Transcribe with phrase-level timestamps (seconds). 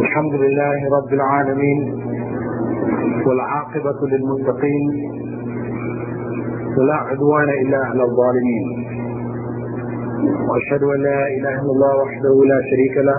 [0.00, 1.80] الحمد لله رب العالمين
[3.26, 4.84] والعاقبة للمتقين
[6.78, 8.64] ولا عدوان إلا على الظالمين
[10.48, 13.18] وأشهد أن لا إله إلا الله وحده لا شريك له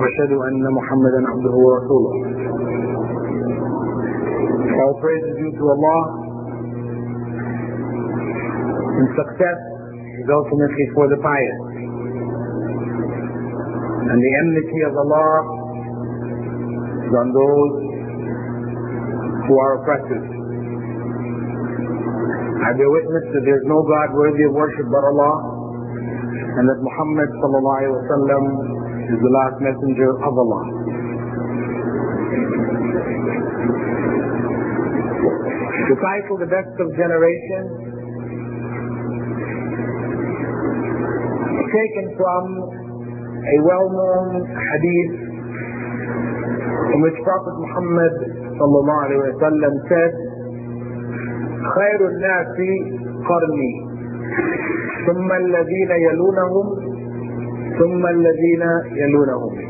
[0.00, 2.14] وأشهد أن محمدا عبده ورسوله
[4.84, 6.00] All praise is due to Allah
[8.98, 9.58] and success
[10.20, 11.83] is ultimately for the pious.
[14.04, 15.30] And the enmity of Allah
[17.08, 17.74] is on those
[19.48, 20.26] who are oppressors.
[22.64, 25.34] I bear witness that there is no God worthy of worship but Allah,
[26.60, 28.44] and that Muhammad wasallam
[29.08, 30.84] is the last messenger of Allah.
[36.04, 37.70] Title, The Best of Generations,
[41.72, 42.44] taken from
[43.43, 45.13] a well-known hadith
[46.93, 48.13] in which Prophet Muhammad
[48.59, 50.11] sallallahu alaihi wasallam said,
[51.59, 52.57] خير الناس
[53.29, 53.73] قرني
[55.07, 56.67] ثم الذين يلونهم
[57.79, 58.63] ثم الذين
[58.95, 59.69] يلونهم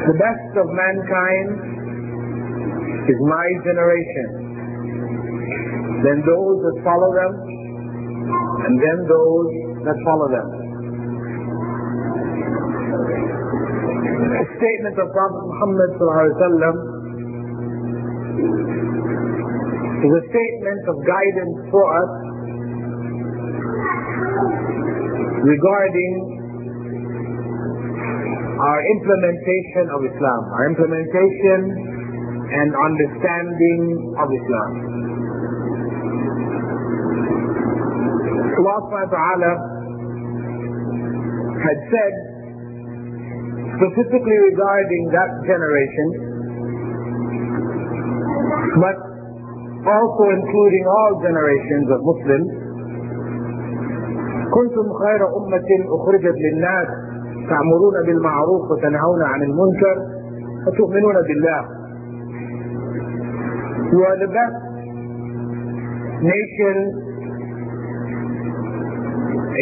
[0.00, 1.48] The best of mankind
[3.12, 4.28] is my generation.
[6.02, 7.32] Then those that follow them,
[8.64, 9.50] and then those
[9.84, 10.48] that follow them.
[14.35, 15.95] A statement of Prophet Muhammad
[20.03, 22.11] is a statement of guidance for us
[25.39, 26.13] regarding
[28.59, 31.59] our implementation of Islam, our implementation
[32.59, 33.81] and understanding
[34.19, 34.71] of Islam.
[38.67, 39.55] Allah
[41.63, 42.34] had said
[43.80, 46.08] specifically regarding that generation,
[48.76, 48.96] but
[49.88, 52.50] also including all generations of Muslims,
[54.50, 56.88] كنتم خير أمة أخرجت للناس
[57.48, 59.96] تأمرون بالمعروف وتنهون عن المنكر
[60.66, 61.62] وتؤمنون بالله.
[63.92, 64.58] You are the best
[66.22, 66.76] nation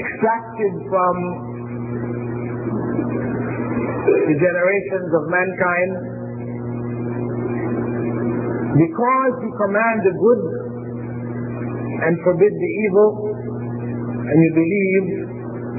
[0.01, 1.15] extracted from
[4.14, 5.92] the generations of mankind
[8.78, 10.42] because you command the good
[12.04, 13.10] and forbid the evil
[14.30, 15.06] and you believe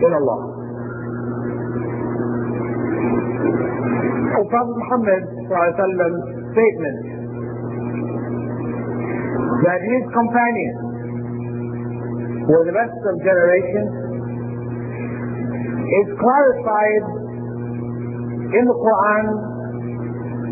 [0.05, 0.41] in Allah.
[4.35, 5.23] Oh, Prophet Muhammad
[6.55, 6.99] statement
[9.65, 10.81] that his companions
[12.47, 13.91] were the best of generations
[15.85, 17.24] is clarified
[18.55, 19.25] in the Quran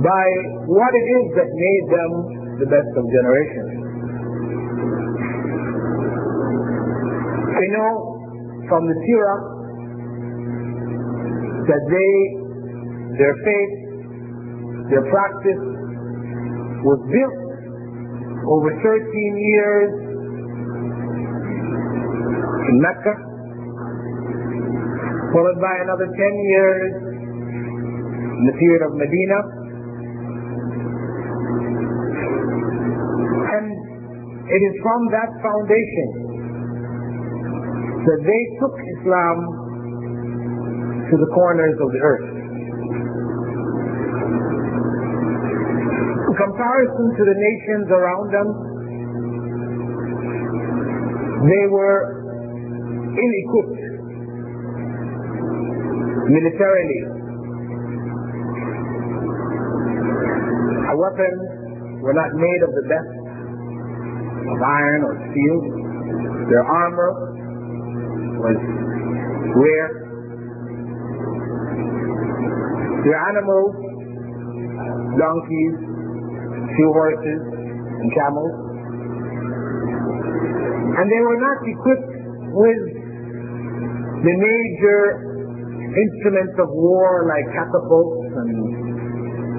[0.03, 0.27] by
[0.67, 2.11] what it is that made them
[2.59, 3.73] the best of generations.
[7.63, 7.93] We know
[8.67, 9.41] from the Seerah
[11.71, 12.13] that they,
[13.23, 13.75] their faith,
[14.91, 15.63] their practice
[16.83, 17.39] was built
[18.51, 19.91] over 13 years
[22.67, 23.15] in Mecca,
[25.31, 27.12] followed by another 10 years
[28.43, 29.39] in the period of Medina.
[33.55, 33.71] And
[34.51, 36.09] it is from that foundation
[38.03, 39.37] that they took Islam
[41.07, 42.27] to the corners of the earth.
[46.27, 48.49] In comparison to the nations around them,
[51.47, 52.01] they were
[53.07, 53.83] ill-equipped
[56.27, 57.22] militarily.
[60.93, 63.13] Our weapons were not made of the best
[64.45, 65.57] of iron or steel.
[66.53, 67.11] Their armor
[68.37, 68.59] was
[69.57, 69.89] rare.
[73.09, 73.73] Their animals,
[75.17, 75.77] donkeys,
[76.77, 78.53] few horses, and camels.
[80.93, 82.13] And they were not equipped
[82.53, 82.83] with
[84.29, 85.01] the major
[85.89, 88.92] instruments of war like catapults and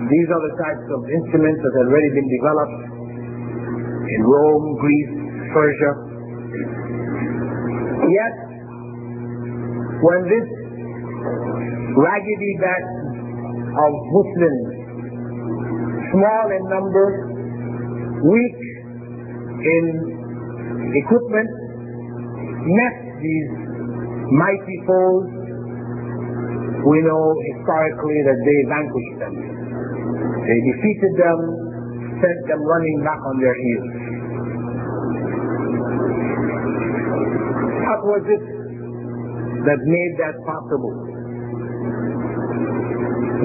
[0.09, 2.79] these are the types of instruments that had already been developed
[4.09, 5.13] in Rome, Greece,
[5.55, 5.91] Persia.
[8.11, 8.35] Yet,
[10.03, 10.47] when this
[11.95, 12.87] raggedy band
[13.79, 14.67] of Muslims,
[16.11, 17.07] small in number,
[18.27, 18.59] weak
[19.63, 19.85] in
[20.99, 21.49] equipment,
[22.75, 23.51] met these
[24.35, 25.25] mighty foes,
[26.83, 27.23] we know
[27.55, 29.62] historically that they vanquished them.
[30.43, 31.39] They defeated them,
[32.19, 33.93] sent them running back on their heels.
[37.87, 38.43] What was it
[39.63, 40.95] that made that possible?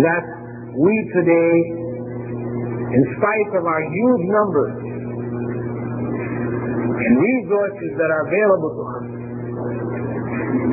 [0.03, 0.27] That
[0.75, 1.55] we today,
[2.99, 4.75] in spite of our huge numbers
[6.99, 9.06] and resources that are available to us,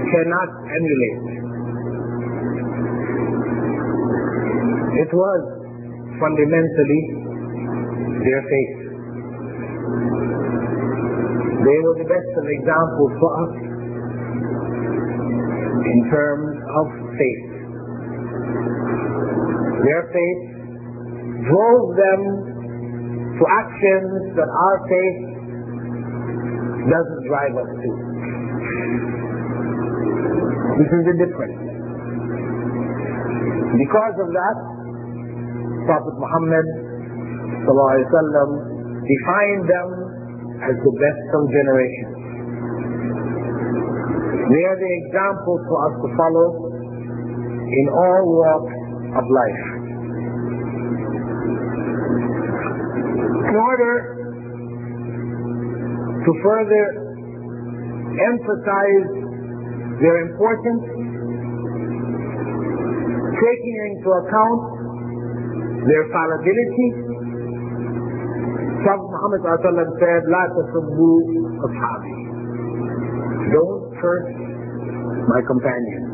[0.10, 1.22] cannot emulate.
[5.06, 5.65] It was
[6.20, 7.02] fundamentally
[8.24, 8.76] their faith.
[11.66, 13.54] They were the best of examples for us
[15.86, 16.86] in terms of
[17.18, 17.46] faith.
[19.86, 20.44] Their faith
[21.50, 22.22] drove them
[23.38, 25.20] to actions that our faith
[26.90, 27.90] doesn't drive us to.
[30.76, 31.60] This is the difference.
[33.80, 34.75] Because of that,
[35.87, 36.67] Prophet Muhammad
[37.67, 38.51] وسلم,
[39.07, 39.89] defined them
[40.63, 42.17] as the best of generations.
[44.51, 46.49] They are the examples for us to follow
[47.71, 48.77] in all walks
[49.15, 49.65] of life.
[53.51, 53.95] In order
[56.25, 56.85] to further
[58.21, 59.07] emphasize
[60.03, 60.85] their importance,
[63.39, 64.74] taking into account
[65.86, 66.88] their fallibility.
[68.82, 69.42] Prophet Muhammad
[70.02, 71.10] said, La tasubbu
[71.62, 72.16] ashabi.
[73.54, 74.30] Don't curse
[75.30, 76.10] my companions.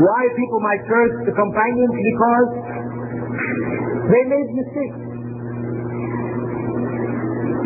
[0.00, 1.94] Why people might curse the companions?
[1.94, 2.48] Because
[4.12, 5.00] they made mistakes.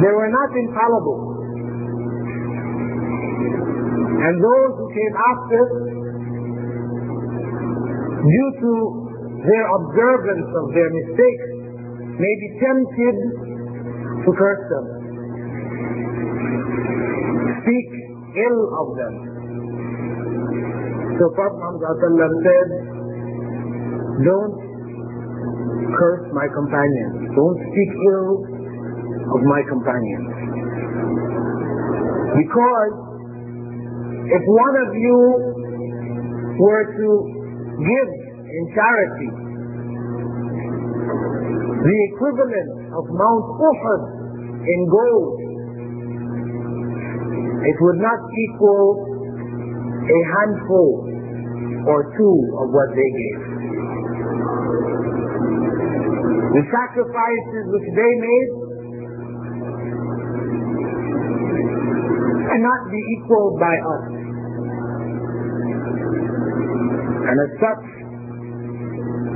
[0.02, 1.20] They were not infallible.
[4.16, 5.95] And those who came after
[8.26, 8.72] due to
[9.46, 11.48] their observance of their mistakes,
[12.18, 13.16] may be tempted
[14.24, 14.86] to curse them,
[17.62, 17.88] speak
[18.34, 19.14] ill of them.
[21.16, 22.68] So Prophet Muhammad said,
[24.24, 24.56] don't
[25.96, 27.32] curse my companions.
[27.36, 28.32] Don't speak ill
[29.32, 30.28] of my companions.
[32.36, 32.92] Because
[34.28, 35.18] if one of you
[36.58, 37.35] were to
[37.80, 38.08] give
[38.46, 39.46] in charity
[41.86, 44.02] the equivalent of Mount Uhud
[44.66, 45.38] in gold,
[47.62, 49.06] it would not equal
[50.02, 50.90] a handful
[51.86, 53.40] or two of what they gave.
[56.58, 58.50] The sacrifices which they made
[62.50, 64.15] cannot be equaled by us.
[67.26, 67.84] And as such,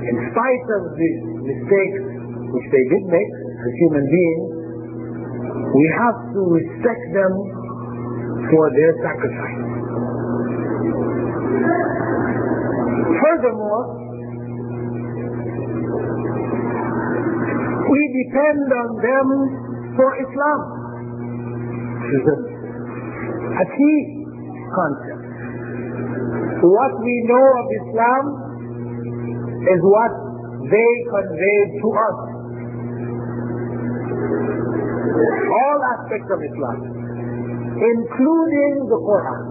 [0.06, 1.10] in spite of the
[1.42, 2.02] mistakes
[2.54, 3.32] which they did make
[3.66, 4.60] as human beings,
[5.74, 7.32] we have to respect them
[8.50, 9.60] for their sacrifice.
[13.20, 13.82] Furthermore,
[17.90, 19.26] we depend on them
[19.98, 20.60] for Islam.
[22.06, 22.38] This is a,
[23.50, 23.98] a key
[24.74, 25.19] concept.
[26.60, 28.24] What we know of Islam
[29.64, 30.12] is what
[30.68, 32.18] they conveyed to us.
[35.50, 36.78] All aspects of Islam,
[37.80, 39.42] including the Quran.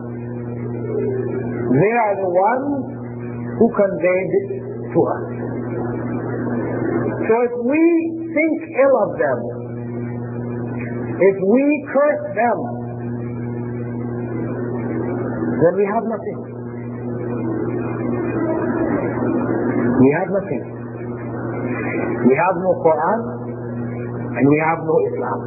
[1.81, 2.77] They are the ones
[3.57, 4.49] who conveyed it
[4.93, 5.25] to us.
[7.25, 7.83] So if we
[8.37, 8.53] think
[8.85, 9.39] ill of them,
[11.19, 12.57] if we curse them,
[15.57, 16.48] then we have nothing.
[19.99, 20.63] We have nothing.
[22.23, 23.19] We have no Quran
[24.31, 25.39] and we have no Islam.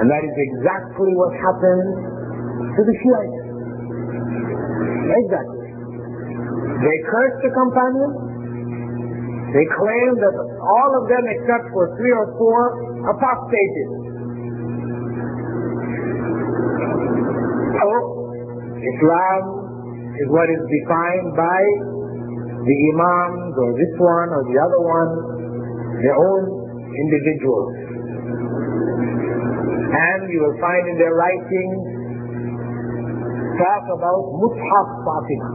[0.00, 1.90] And that is exactly what happened
[2.78, 3.40] to the Shiites.
[5.10, 5.66] Exactly.
[6.80, 8.16] They cursed the companions.
[9.50, 12.58] They claimed that all of them except for three or four
[13.02, 13.90] apostated.
[17.82, 17.88] So,
[18.78, 19.42] Islam
[20.22, 21.60] is what is defined by
[22.60, 25.10] the imams or this one or the other one,
[26.04, 26.42] their own
[26.92, 27.72] individuals.
[29.90, 31.80] And you will find in their writings
[33.56, 35.50] talk about Mushaf Fatima,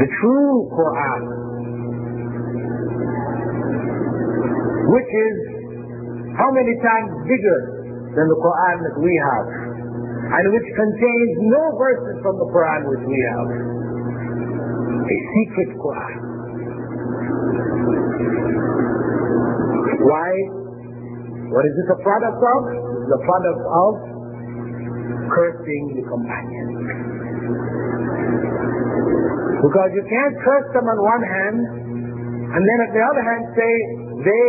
[0.00, 1.22] the true Quran,
[4.90, 5.36] which is
[6.34, 7.60] how many times bigger
[8.16, 9.70] than the Quran that we have?
[10.30, 13.79] and which contains no verses from the Quran which we have.
[15.10, 16.18] A secret Quran.
[20.06, 20.30] Why?
[21.50, 22.60] What is this a product of?
[23.10, 23.92] The product of
[25.34, 26.78] cursing the companions.
[29.66, 31.58] Because you can't curse them on one hand
[32.50, 33.72] and then at the other hand say
[34.26, 34.46] they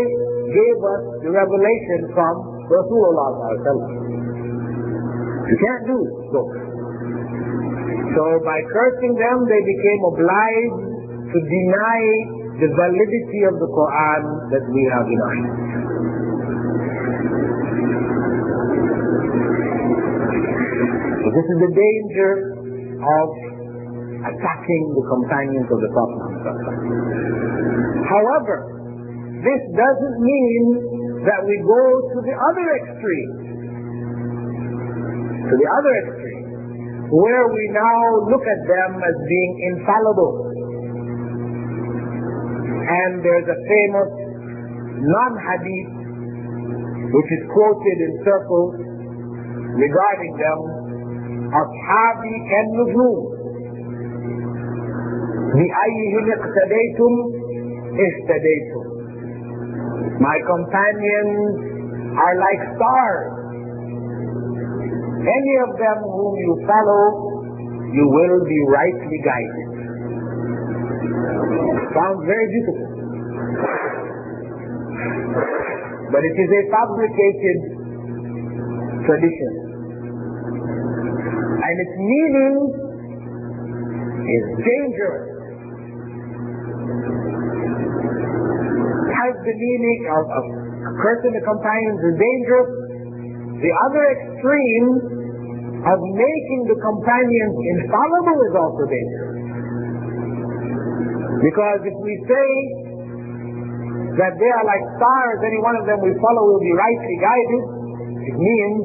[0.54, 2.34] gave us the revelation from
[2.70, 3.30] Rasulullah.
[5.50, 6.00] You can't do
[6.32, 6.71] so.
[8.12, 10.80] So by cursing them, they became obliged
[11.32, 12.02] to deny
[12.60, 15.72] the validity of the Quran that we have in our hands.
[21.24, 22.32] So this is the danger
[23.00, 23.28] of
[24.28, 26.22] attacking the companions of the Prophet.
[28.12, 28.56] However,
[29.42, 30.64] this doesn't mean
[31.26, 33.32] that we go to the other extreme.
[35.50, 36.31] To the other extreme,
[37.11, 40.35] where we now look at them as being infallible.
[42.87, 44.11] And there's a famous
[45.07, 45.91] non-hadith
[47.15, 48.75] which is quoted in circles
[49.79, 50.61] regarding them,
[51.47, 53.19] أصحابي كالنجوم
[55.55, 57.13] بأيهم اقتديتم
[58.07, 58.87] اهتديتم
[60.21, 61.61] My companions
[62.25, 63.40] are like stars.
[65.22, 67.04] any of them whom you follow,
[67.94, 69.70] you will be rightly guided.
[71.94, 72.90] Sounds very beautiful.
[76.10, 77.58] But it is a fabricated
[79.06, 79.52] tradition.
[81.62, 82.56] And its meaning
[84.26, 85.28] is dangerous.
[89.22, 90.44] Has the meaning of, of
[90.98, 92.81] cursing the companions is dangerous.
[93.62, 94.90] The other extreme
[95.86, 99.42] of making the companions infallible is also dangerous.
[101.42, 102.50] Because if we say
[104.18, 107.64] that they are like stars, any one of them we follow will be rightly guided,
[108.30, 108.82] it means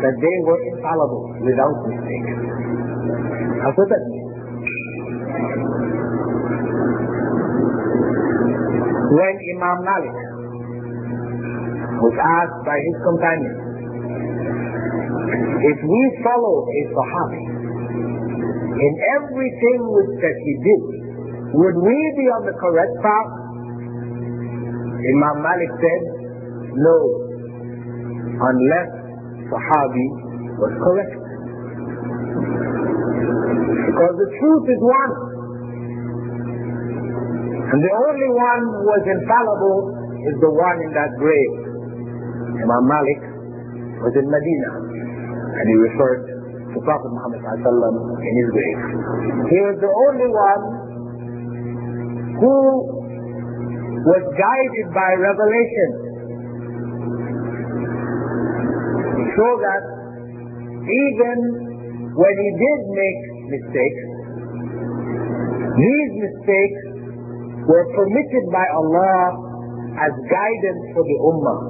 [0.00, 2.28] that they were infallible without mistake.
[3.60, 4.30] That's what that means.
[9.10, 10.18] When Imam Malik
[12.00, 13.69] was asked by his companions,
[15.30, 17.44] if we follow a Sahabi
[18.80, 20.82] in everything which that he did,
[21.52, 23.30] would we be on the correct path?
[25.00, 26.02] Imam Malik said,
[26.78, 26.96] no,
[28.40, 28.90] unless
[29.50, 30.06] Sahabi
[30.58, 31.14] was correct.
[33.90, 35.12] Because the truth is one.
[37.70, 39.80] And the only one who was infallible
[40.26, 41.54] is the one in that grave.
[42.64, 43.20] Imam Malik
[44.02, 44.90] was in Medina
[45.60, 46.24] and he referred
[46.72, 48.80] to Prophet Muhammad in his grave.
[49.52, 50.62] He was the only one
[52.40, 52.56] who
[54.08, 55.90] was guided by revelation.
[59.36, 59.82] So that
[60.88, 61.36] even
[62.16, 63.20] when he did make
[63.52, 64.04] mistakes,
[65.76, 66.82] these mistakes
[67.68, 69.20] were permitted by Allah
[70.00, 71.60] as guidance for the Ummah.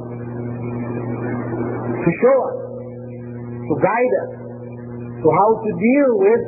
[2.01, 2.60] To show us,
[3.71, 4.33] to guide us,
[5.23, 6.43] to how to deal with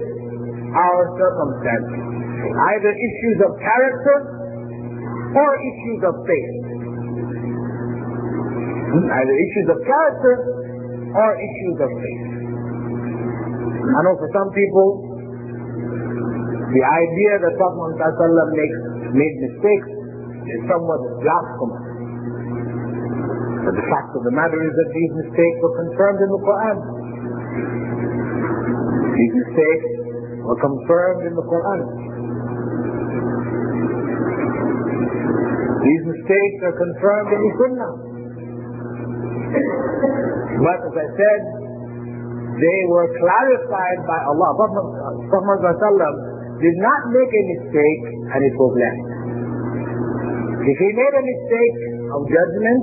[0.75, 2.03] our circumstances.
[2.43, 4.17] Either issues of character
[5.39, 6.55] or issues of faith.
[9.07, 10.35] Either issues of character
[11.15, 12.25] or issues of faith.
[13.83, 14.89] I know for some people,
[16.75, 17.95] the idea that Prophet
[18.57, 18.79] makes
[19.13, 19.89] made mistakes
[20.49, 21.85] is somewhat blasphemous.
[23.63, 27.02] But the fact of the matter is that these mistakes were confirmed in the Quran.
[29.13, 29.87] These mistakes
[30.43, 31.81] were confirmed in the Quran.
[35.83, 37.93] These mistakes are confirmed in the Sunnah.
[40.63, 41.41] But as I said,
[42.63, 44.51] they were clarified by Allah.
[44.57, 45.61] Prophet
[46.63, 49.07] did not make a mistake and it was left.
[50.63, 51.79] If he made a mistake
[52.15, 52.83] of judgment,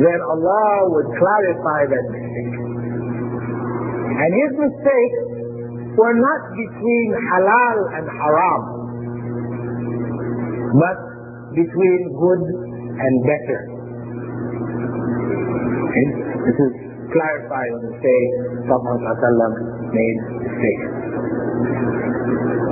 [0.00, 2.59] then Allah would clarify that mistake.
[4.10, 5.20] And his mistakes
[5.94, 8.62] were not between halal and haram,
[10.74, 10.98] but
[11.54, 12.42] between good
[12.98, 13.60] and better.
[16.40, 16.72] This is
[17.10, 18.18] clarified when we say
[18.66, 18.98] Prophet
[19.94, 20.88] made mistakes.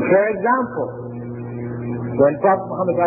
[0.09, 0.89] For example,
[2.19, 2.99] when Prophet Muhammad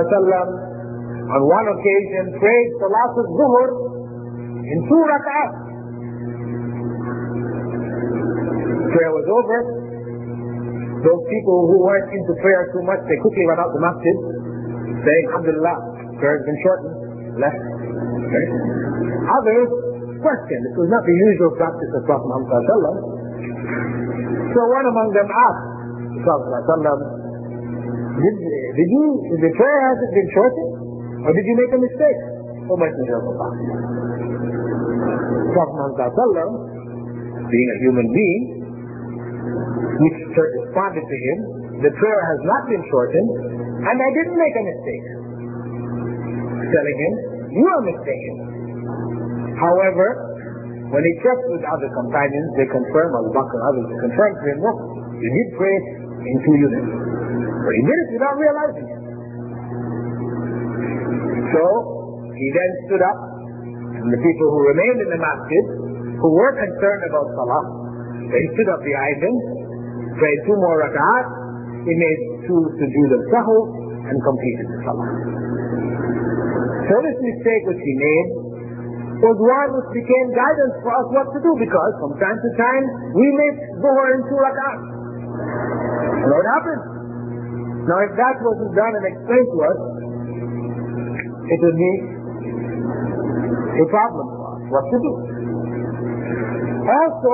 [1.31, 3.67] on one occasion prayed Salat al-Zuhr
[4.67, 5.70] in two rak'ahs.
[8.91, 9.57] Prayer was over.
[11.01, 14.15] Those people who weren't into prayer too much, they quickly ran out the masjid,
[15.01, 15.77] saying, Alhamdulillah,
[16.21, 16.95] prayer has been shortened,
[17.41, 17.57] left.
[17.57, 18.45] Okay.
[19.25, 19.69] Others
[20.21, 20.63] questioned.
[20.69, 22.69] This was not the usual practice of Prophet Muhammad
[24.53, 25.71] So one among them asked
[26.21, 26.53] Prophet
[28.21, 28.35] did,
[28.77, 29.05] did you,
[29.41, 30.73] the prayer hasn't been shortened?
[31.25, 32.19] Or did you make a mistake?
[32.69, 33.49] Oh, o Messenger of Allah.
[35.55, 35.79] Prophet
[37.49, 38.60] being a human being,
[40.01, 41.37] which church responded to him,
[41.81, 43.29] the prayer has not been shortened,
[43.85, 45.07] and I didn't make a mistake.
[46.71, 47.13] Telling him,
[47.51, 48.35] you are mistaken.
[49.57, 50.07] However,
[50.91, 54.59] when he checked with other companions, they confirmed, Abu Bakr and others confirmed to him,
[54.59, 54.77] look,
[55.21, 55.75] you did pray
[56.25, 56.91] in two units.
[57.63, 59.01] But he did it without realizing it.
[61.51, 61.63] So,
[62.35, 63.19] he then stood up,
[64.01, 65.63] and the people who remained in the masjid,
[66.17, 67.63] who were concerned about Salah,
[68.31, 69.35] they stood up behind him,
[70.21, 71.27] prayed two more rak'ahs,
[71.89, 73.57] he made two sujood al-sahu,
[74.05, 75.09] and completed the Salah.
[76.85, 78.27] So this mistake which he made
[79.21, 82.83] was one which became guidance for us what to do because from time to time
[83.13, 84.81] we make Zuhur in two rak'ahs.
[86.21, 86.83] And what happened?
[87.89, 89.79] Now if that wasn't done and explained to us,
[91.49, 91.93] it would be
[93.81, 94.61] a problem for us.
[94.69, 95.13] What to do?
[96.81, 97.33] Also,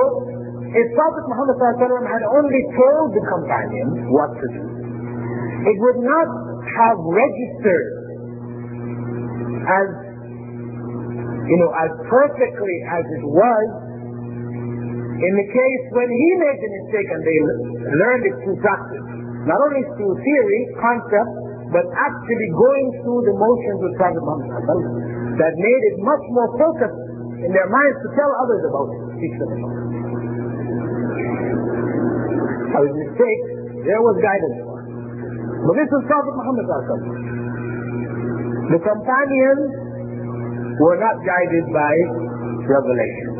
[0.68, 1.56] if Prophet Muhammad
[2.04, 4.64] had only told the companions what to do,
[5.64, 6.28] it would not
[6.76, 7.88] have registered
[9.64, 9.88] as
[11.48, 13.66] you know as perfectly as it was
[15.18, 17.38] in the case when he made the mistake and they
[17.98, 19.06] learned it through practice,
[19.50, 21.32] not only through theory, concept,
[21.74, 24.78] but actually going through the motions with Prophet Muhammad
[25.42, 27.02] that made it much more focused
[27.42, 29.87] in their minds to tell others about it, teach them about it.
[32.68, 33.42] By his mistake,
[33.88, 34.60] there was guidance.
[35.64, 36.66] But this was Prophet Muhammad
[38.68, 39.70] The companions
[40.78, 41.92] were not guided by
[42.68, 43.30] revelation,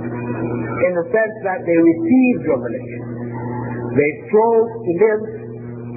[0.89, 3.03] in the sense that they received revelation.
[3.95, 5.23] They strove to live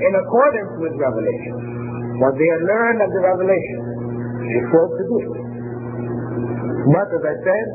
[0.01, 1.55] in accordance with revelation.
[2.19, 3.79] What they had learned of the revelation,
[4.45, 5.33] they strove to do it.
[6.91, 7.65] But as I said,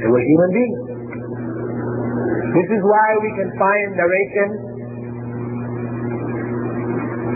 [0.00, 0.82] they were human beings.
[2.50, 4.69] This is why we can find narration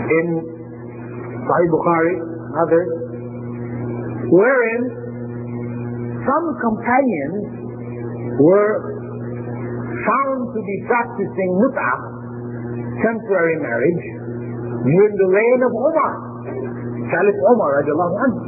[0.09, 0.27] in
[1.45, 2.15] Sahih Bukhari,
[2.61, 2.89] others,
[4.29, 4.81] wherein
[6.25, 7.43] some companions
[8.41, 8.73] were
[10.05, 11.99] found to be practicing mut'ah,
[13.01, 14.05] temporary marriage,
[14.85, 16.13] during the reign of Umar,
[17.09, 18.41] Caliph Umar radiallahu anhu.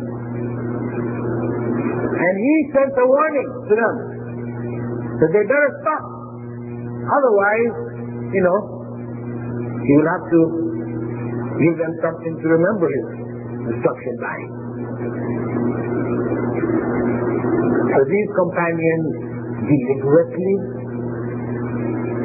[2.18, 3.96] And he sent a warning to them
[5.22, 6.04] that they better stop.
[7.08, 7.74] Otherwise,
[8.34, 8.60] you know,
[9.86, 10.42] he will have to
[11.58, 13.08] give them something to remember his
[13.74, 14.38] instruction by.
[17.88, 19.08] So these companions
[19.66, 20.56] deliberately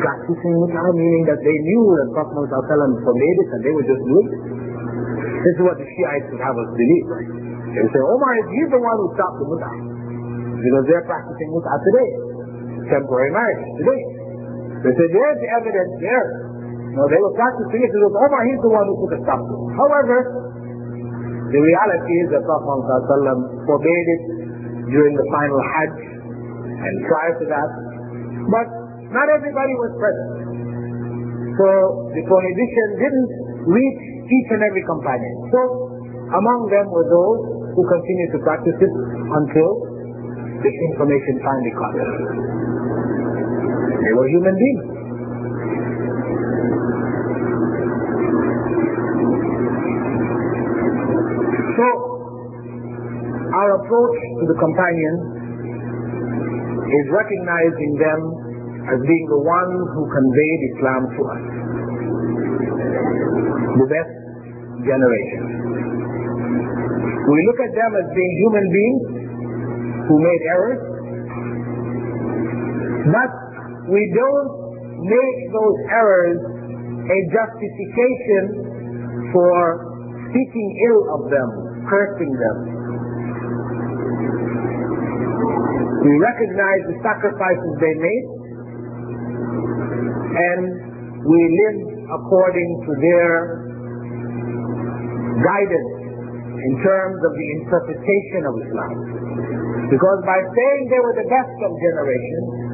[0.02, 4.02] practicing Mut'ah, meaning that they knew that Prophet Muhammad forbade it and they were just
[4.02, 4.30] do it.
[5.42, 7.06] This is what the Shiites would have us believe.
[7.72, 9.78] They say, oh Omar is he's the one who stopped the Mut'ah.
[10.60, 12.10] Because they're practicing Mut'ah today.
[12.92, 14.02] Temporary marriage today.
[14.82, 16.51] They say, there's evidence there.
[16.92, 19.55] No, they were practicing it because Omar, he's the one who put a stop to
[19.57, 19.72] it.
[19.81, 20.16] However,
[21.52, 24.22] the reality is that Prophet Muhammad forbade it
[24.92, 25.94] during the final Hajj
[26.85, 27.68] and prior to that.
[28.52, 28.66] But
[29.09, 30.31] not everybody was present.
[31.57, 31.68] So
[32.12, 33.31] the prohibition didn't
[33.68, 35.35] reach each and every companion.
[35.52, 35.61] So
[36.33, 37.40] among them were those
[37.76, 38.92] who continued to practice it
[39.33, 39.70] until
[40.61, 42.11] the information finally caught them.
[43.96, 44.91] They were human beings.
[53.62, 55.22] Our approach to the companions
[56.83, 58.20] is recognizing them
[58.90, 61.42] as being the ones who conveyed Islam to us.
[63.79, 64.14] The best
[64.83, 65.42] generation.
[67.22, 69.03] We look at them as being human beings
[70.11, 70.83] who made errors,
[73.14, 73.33] but
[73.94, 74.51] we don't
[75.07, 76.38] make those errors
[77.07, 78.44] a justification
[79.31, 79.55] for
[80.35, 81.48] speaking ill of them,
[81.87, 82.71] cursing them.
[86.02, 88.26] We recognize the sacrifices they made,
[90.34, 90.62] and
[91.22, 91.78] we live
[92.10, 93.30] according to their
[95.40, 95.92] guidance
[96.58, 98.94] in terms of the interpretation of Islam.
[99.90, 102.72] Because by saying they were the best of generations,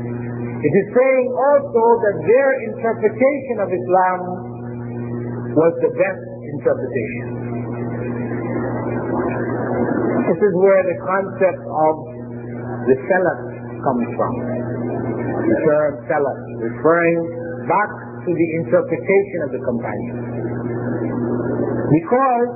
[0.59, 4.21] It is saying also that their interpretation of Islam
[5.55, 6.27] was the best
[6.59, 7.27] interpretation.
[10.27, 11.95] This is where the concept of
[12.89, 13.41] the Salaf
[13.85, 14.33] comes from.
[15.45, 16.39] The term Salaf,
[16.73, 17.21] referring
[17.69, 17.91] back
[18.25, 20.25] to the interpretation of the companions.
[21.93, 22.51] Because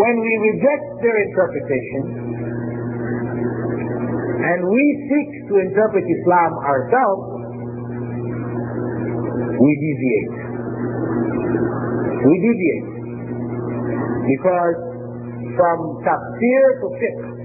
[0.00, 2.02] when we reject their interpretation
[4.48, 7.24] and we seek to interpret Islam ourselves,
[9.60, 10.36] we deviate.
[12.24, 12.88] We deviate.
[14.24, 14.76] Because
[15.56, 17.37] from tafsir to fiqh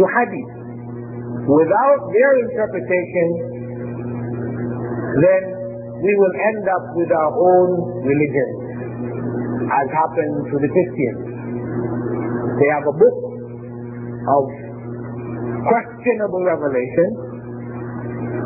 [0.00, 0.52] to hadith,
[1.44, 3.26] without their interpretation,
[5.20, 5.42] then
[6.00, 7.68] we will end up with our own
[8.08, 8.48] religion,
[9.68, 11.20] as happened to the Christians.
[12.56, 13.18] They have a book
[14.24, 14.44] of
[15.68, 17.08] questionable revelation,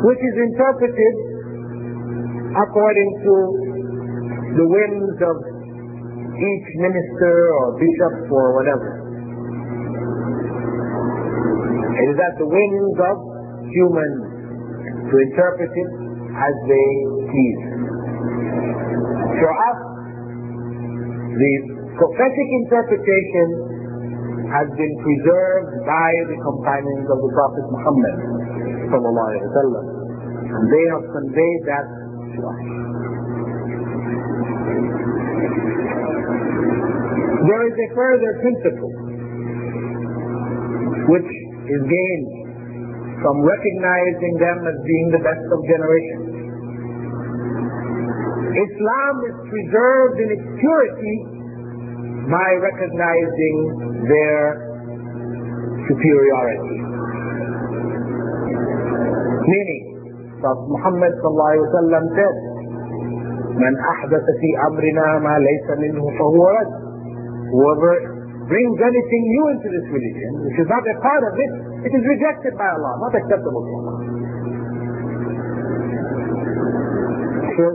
[0.03, 1.15] which is interpreted
[2.59, 3.33] according to
[4.59, 5.37] the whims of
[6.35, 8.94] each minister or bishop or whatever.
[11.95, 13.15] It is at the whims of
[13.71, 14.23] humans
[15.11, 15.91] to interpret it
[16.35, 16.89] as they
[17.31, 17.61] please.
[19.39, 19.79] For us,
[21.35, 21.53] the
[21.95, 23.47] prophetic interpretation
[24.51, 28.17] has been preserved by the companions of the Prophet Muhammad
[30.55, 31.85] and they have conveyed that
[32.35, 32.63] to us.
[37.45, 38.93] There is a further principle
[41.13, 41.29] which
[41.70, 42.30] is gained
[43.20, 46.26] from recognizing them as being the best of generations.
[48.50, 51.16] Islam is preserved in its purity
[52.26, 53.56] by recognizing
[54.08, 54.42] their
[55.86, 56.78] superiority.
[59.46, 59.84] Meaning,
[60.40, 62.36] Prophet Muhammad said,
[63.50, 66.72] من أحدث في أمرنا ما ليس منه فهو رد.
[67.50, 68.13] Whoever
[68.45, 71.51] brings anything new into this religion, which is not a part of it,
[71.89, 73.95] it is rejected by Allah, not acceptable to Allah.
[77.57, 77.65] So,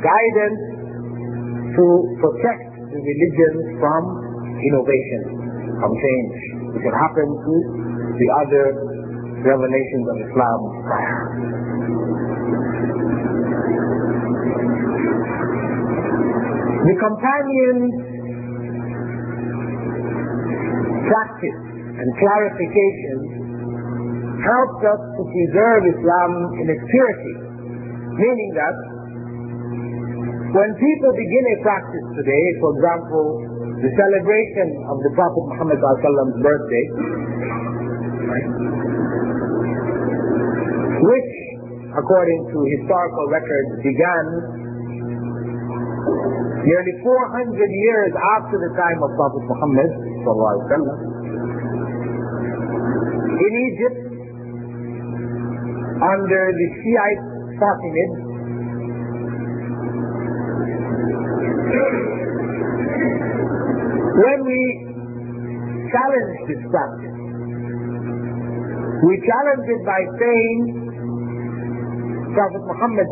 [0.00, 0.62] guidance
[1.76, 1.84] to
[2.24, 4.02] protect the religion from
[4.64, 5.22] innovation,
[5.80, 6.34] from change,
[6.72, 7.54] which can happen to
[8.16, 8.64] the other
[9.44, 11.20] revelations of Islam prior.
[16.80, 18.09] The companions
[21.10, 21.60] practice
[21.98, 23.18] and clarification
[24.46, 26.30] helped us to preserve Islam
[26.62, 27.34] in its purity,
[28.16, 28.76] meaning that
[30.54, 33.26] when people begin a practice today, for example,
[33.82, 35.82] the celebration of the Prophet Muhammad's
[36.42, 36.84] birthday,
[41.00, 41.32] which,
[41.96, 44.24] according to historical records, began
[46.66, 50.09] nearly 400 years after the time of Prophet Muhammad
[53.40, 54.00] in Egypt
[56.00, 57.24] under the Shiite
[57.60, 58.16] Fatimids
[64.20, 64.60] when we
[65.88, 67.16] challenge this practice
[69.00, 70.58] we challenge it by saying
[72.36, 73.08] Prophet Muhammad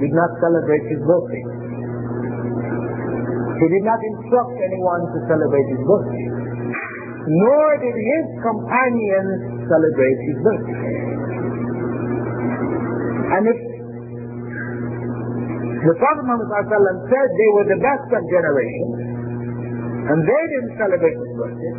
[0.00, 1.57] did not celebrate his birthday
[3.58, 6.26] he did not instruct anyone to celebrate his birthday.
[7.28, 10.86] Nor did his companions celebrate his birthday.
[13.28, 13.58] And if
[15.78, 16.48] the Prophet Muhammad
[17.10, 18.98] said they were the best of generations,
[20.08, 21.74] and they didn't celebrate his birthday,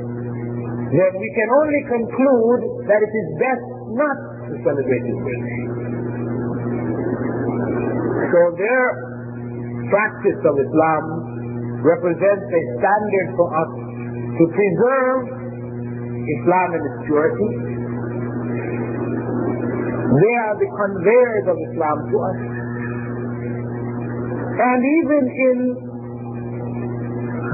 [0.93, 4.17] then we can only conclude that it is best not
[4.49, 5.63] to celebrate his birthday.
[8.29, 8.83] So their
[9.89, 11.38] practice of Islam
[11.83, 13.71] represents a standard for us
[14.39, 15.19] to preserve
[16.27, 17.49] Islam in its purity.
[20.09, 22.39] They are the conveyors of Islam to us.
[24.59, 25.57] And even in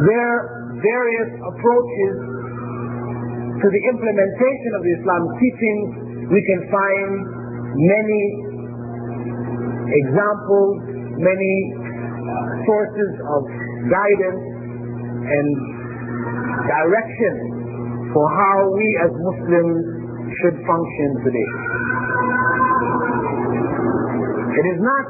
[0.09, 0.33] their
[0.81, 2.15] various approaches
[3.61, 5.89] to the implementation of the Islam teachings,
[6.33, 7.11] we can find
[7.77, 8.23] many
[10.01, 10.73] examples,
[11.21, 11.55] many
[12.65, 13.41] sources of
[13.89, 14.43] guidance
[15.25, 15.47] and
[16.65, 17.33] direction
[18.13, 19.83] for how we as Muslims
[20.41, 21.49] should function today.
[24.55, 25.05] It is not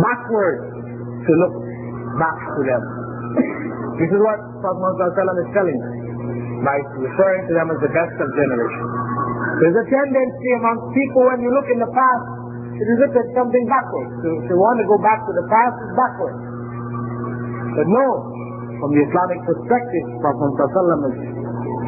[0.00, 0.58] backward
[1.24, 1.54] to look
[2.18, 2.82] back to them.
[4.00, 6.04] This is what Prophet Muhammad is telling us.
[6.64, 8.90] by referring to them as the best of generations.
[9.60, 12.26] There's a tendency among people when you look in the past,
[12.82, 14.12] is look at something backwards.
[14.24, 16.40] To, to want to go back to the past is backwards.
[17.74, 18.06] But no,
[18.82, 20.70] from the Islamic perspective, Prophet has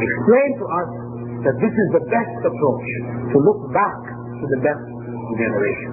[0.03, 0.91] explained to us
[1.47, 2.89] that this is the best approach,
[3.31, 4.01] to look back
[4.43, 4.87] to the best
[5.39, 5.93] generation.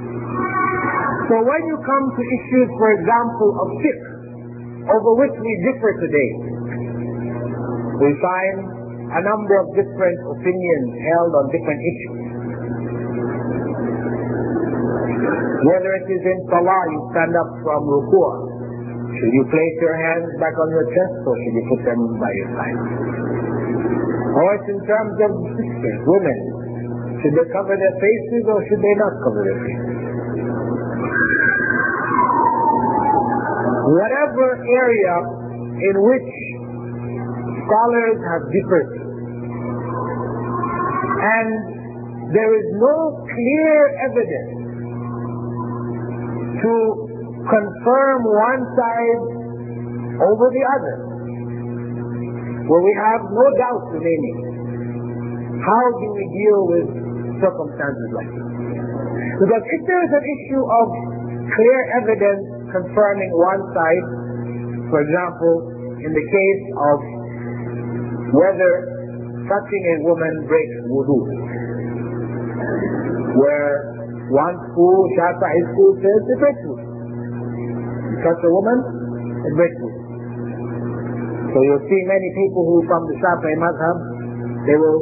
[1.29, 4.03] So when you come to issues, for example, of fiqh,
[4.97, 6.29] over which we differ today,
[8.01, 8.57] we find
[9.13, 12.32] a number of different opinions held on different issues.
[15.63, 18.35] Whether it is in salah, you stand up from ruku'ah.
[19.15, 22.31] Should you place your hands back on your chest or should you put them by
[22.35, 22.79] your side?
[24.35, 26.39] Or it's in terms of sisters, women.
[27.23, 29.95] Should they cover their faces or should they not cover their faces?
[33.87, 35.15] Whatever area
[35.79, 36.31] in which
[37.63, 38.91] scholars have differed.
[41.23, 41.47] And
[42.35, 42.97] there is no
[43.31, 43.77] clear
[44.11, 44.62] evidence
[46.63, 46.73] to
[47.43, 49.21] confirm one side
[50.23, 50.95] over the other,
[52.71, 54.37] where we have no doubt remaining.
[55.63, 56.87] How do we deal with
[57.43, 58.47] circumstances like this?
[59.43, 60.85] Because if there is an issue of
[61.51, 64.05] clear evidence confirming one side,
[64.87, 65.55] for example,
[66.03, 66.97] in the case of
[68.33, 68.71] whether
[69.47, 71.17] touching a woman breaks wudu.
[73.37, 74.02] Where
[74.33, 76.73] one school, Shafi'i school says wudu.
[76.73, 78.77] You touch a woman,
[79.53, 80.01] breaks wudu.
[81.53, 83.97] So you'll see many people who from the Shafi'i Madhab,
[84.65, 84.99] they will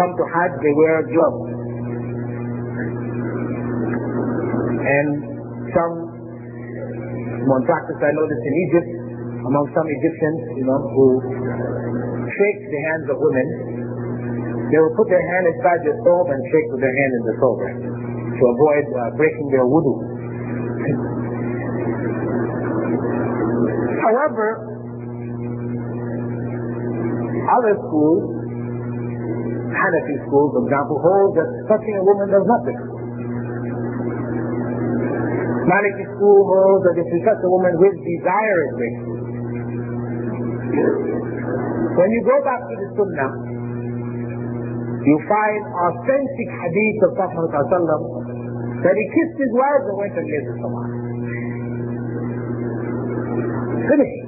[0.00, 1.44] come to Hajj, they wear gloves.
[4.80, 5.08] And
[5.76, 5.94] some
[7.52, 8.88] one practice I noticed in Egypt,
[9.44, 11.06] among some Egyptians, you know, who
[12.32, 13.46] shake the hands of women,
[14.72, 17.36] they will put their hand inside their thobe and shake with their hand in the
[17.36, 18.01] thobe
[18.42, 19.94] to avoid uh, breaking their wudu.
[24.02, 24.46] However,
[27.54, 28.22] other schools,
[29.70, 32.78] Hanafi schools, for example, hold that touching a woman does nothing.
[35.62, 39.02] Maliki school holds that if you touch a woman with desire, it breaks.
[41.94, 43.32] When you go back to the Sunnah,
[45.06, 47.50] you find authentic hadith of Prophet
[48.82, 50.86] that he kissed his wife and went laid the Salah.
[53.86, 54.22] Finished.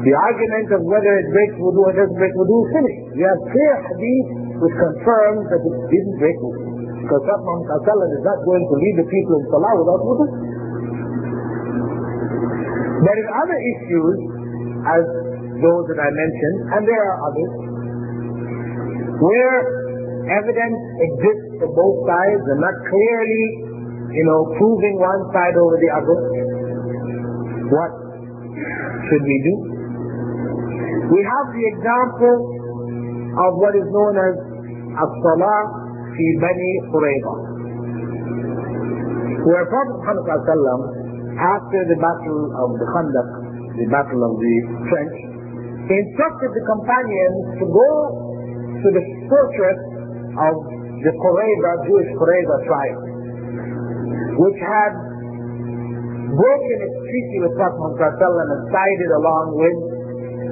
[0.00, 3.06] The argument of whether it breaks wudu or doesn't break wudu is finished.
[3.14, 4.28] We have clear hadith
[4.64, 6.62] which confirms that it didn't break wudu.
[7.04, 10.26] Because Prophet is not going to lead the people in Salah without wudu.
[13.00, 14.16] There is other issues
[14.88, 15.04] as
[15.60, 17.52] those that I mentioned, and there are others,
[19.20, 19.79] where
[20.30, 23.44] evidence exists for both sides and not clearly,
[24.14, 26.16] you know, proving one side over the other.
[27.70, 27.92] What
[29.10, 29.54] should we do?
[31.10, 32.38] We have the example
[33.34, 34.34] of what is known as
[34.94, 35.60] as-salah
[36.14, 37.34] fi Bani Qurayza,
[39.46, 40.26] where Prophet Muhammad
[41.40, 43.28] after the battle of the Khandaq,
[43.80, 44.54] the battle of the
[44.92, 45.16] trench,
[45.88, 47.90] instructed the companions to go
[48.84, 49.99] to the fortress
[50.36, 50.54] of
[51.02, 53.00] the Qurayza, Jewish Qurayza tribe,
[54.38, 54.92] which had
[56.36, 59.76] broken its treaty with Prophet Muhammad and sided along with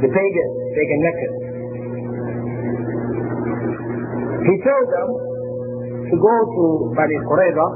[0.03, 1.29] the pagan, pagan Mecca.
[4.49, 5.09] He told them
[6.09, 6.65] to go to
[6.97, 7.67] Bani Qurayza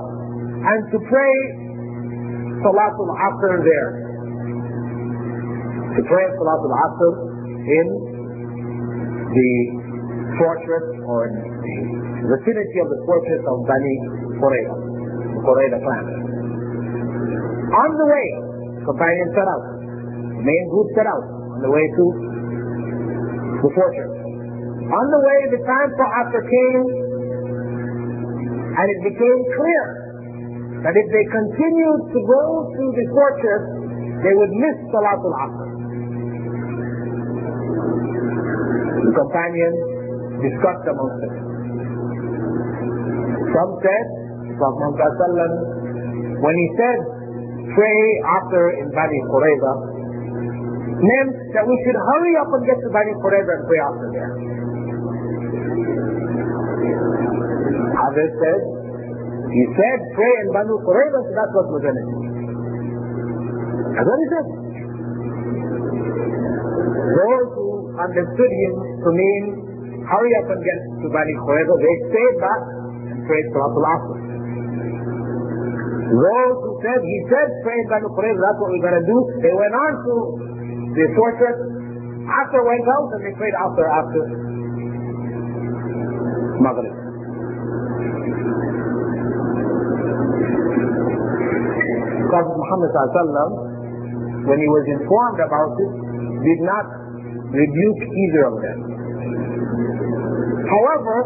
[0.62, 1.34] and to pray
[2.64, 3.90] Salatul Asr there.
[5.92, 7.12] To pray Salatul Asr
[7.66, 7.86] in
[9.36, 9.81] the
[10.38, 11.28] fortress or
[12.28, 13.94] vicinity of the fortress of Bani
[14.38, 14.76] Qurayza,
[15.34, 16.04] the Qurayza clan.
[17.72, 18.26] On the way,
[18.84, 19.64] companions set out.
[20.38, 22.04] The main group set out on the way to
[23.62, 24.12] the fortress.
[24.92, 26.84] On the way, the time for Asr came,
[28.76, 29.84] and it became clear
[30.82, 32.42] that if they continued to go
[32.74, 33.64] through the fortress,
[34.26, 35.68] they would miss Salatul Asr.
[39.02, 39.91] The companions
[40.42, 41.34] discussed amongst them.
[43.52, 44.06] Some said,
[44.58, 44.94] Prophet
[46.42, 46.98] when he said,
[47.74, 49.72] pray Asr in Bani Qurayza,
[50.98, 54.32] meant that we should hurry up and get to Bani Qurayza and pray Asr there.
[58.10, 58.60] Others said,
[59.52, 62.18] he said, pray in Bani Qurayza, so that's what going to do.
[63.94, 64.46] That's what he said.
[67.12, 67.68] Those who
[68.00, 68.74] understood him
[69.04, 69.71] to mean
[70.06, 71.74] hurry up and get to Bani Qurayza.
[71.78, 72.62] They stayed back
[73.12, 74.18] and prayed Salatul Asr.
[76.12, 79.18] Those who said, he said pray Bani Qurayza, that's what we're going to do.
[79.40, 80.14] They went on to
[80.98, 81.58] the fortress.
[82.22, 84.20] After went out and they prayed Asr after
[86.62, 87.02] Maghrib.
[92.32, 92.92] Prophet Muhammad
[94.48, 95.92] when he was informed about it,
[96.42, 96.86] did not
[97.52, 98.78] rebuke either of them.
[100.72, 101.16] However,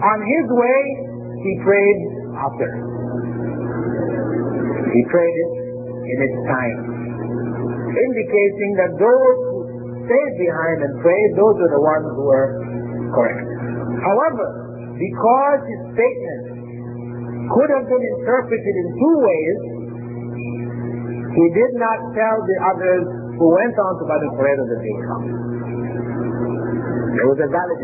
[0.00, 0.80] on his way,
[1.40, 2.00] he prayed
[2.36, 2.68] after.
[4.92, 5.52] He prayed it
[6.10, 6.78] in its time,
[7.94, 9.58] indicating that those who
[10.04, 12.48] stayed behind and prayed, those are the ones who were
[13.14, 13.48] correct.
[14.04, 14.46] However,
[14.98, 16.44] because his statement
[17.54, 19.56] could have been interpreted in two ways,
[21.30, 23.04] he did not tell the others
[23.38, 25.24] who went on to Banu Qurayza that they come.
[27.14, 27.78] There was a valid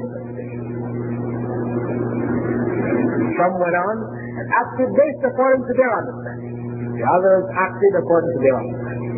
[3.37, 6.55] Some went on and acted based according to their understanding.
[6.97, 9.13] The others acted according to their understanding.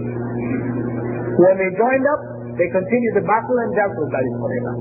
[1.39, 2.23] When they joined up,
[2.59, 4.73] they continued the battle and dealt with Banu Qurayza.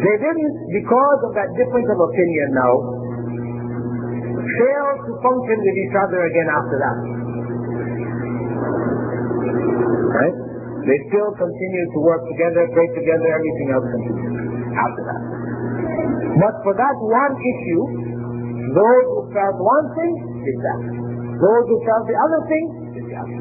[0.00, 2.74] They didn't, because of that difference of opinion now,
[4.40, 6.98] fail to function with each other again after that.
[10.16, 10.36] Right?
[10.88, 13.86] They still continue to work together, pray together, everything else
[14.72, 15.22] after that.
[16.40, 17.82] But for that one issue,
[18.72, 20.12] those who felt one thing
[20.44, 20.80] did that.
[21.36, 22.64] Those who felt the other thing
[22.96, 23.38] did the other.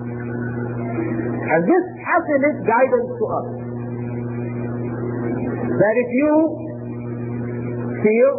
[1.52, 3.48] And this has in its guidance to us.
[5.72, 6.34] That if you
[8.04, 8.32] feel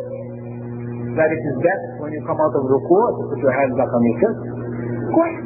[1.17, 3.91] that it is best when you come out of ruku to put your hands back
[3.93, 4.41] on your chest,
[5.13, 5.45] go ahead.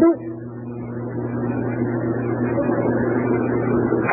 [0.00, 0.30] Do it.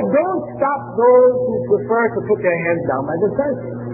[0.07, 3.86] don't stop those who prefer to put their hands down by themselves.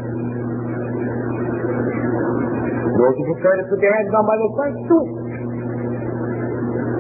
[2.94, 5.04] Those who prefer to put their hands down by themselves, too.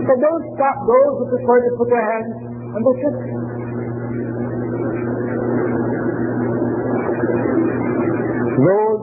[0.04, 2.34] But don't stop those who prefer to put their hands
[2.76, 3.24] on their hips.
[8.54, 9.02] Those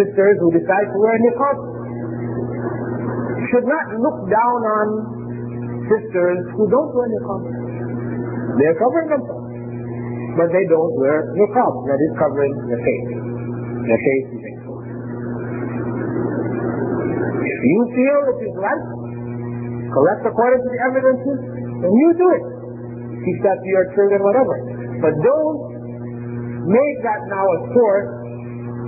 [0.00, 1.56] sisters who decide to wear niqab
[3.54, 4.86] should not look down on
[5.84, 7.42] sisters who don't wear niqab.
[8.58, 9.46] They're covering themselves.
[10.38, 13.10] But they don't wear niqab, that is covering their face.
[13.86, 14.39] Their face
[17.68, 18.84] you feel it is right,
[19.92, 21.38] correct according to the evidences,
[21.84, 22.44] then you do it.
[23.20, 24.56] Teach that to your children, whatever.
[25.04, 25.60] But don't
[26.68, 28.10] make that now a source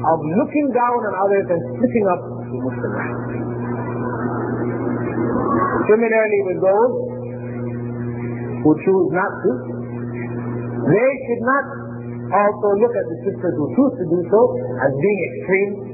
[0.02, 3.18] of looking down on others and sticking up the Muslim right.
[5.88, 6.94] Similarly with those
[8.62, 9.50] who choose not to,
[10.82, 11.66] they should not
[12.32, 14.40] also look at the sisters who choose to do so
[14.80, 15.91] as being extreme.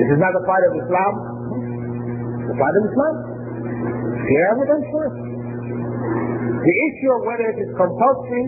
[0.00, 1.12] This is not a part of Islam.
[2.48, 3.14] The part of Islam.
[4.24, 5.16] Clear evidence for it.
[6.64, 8.46] The issue of whether it is compulsory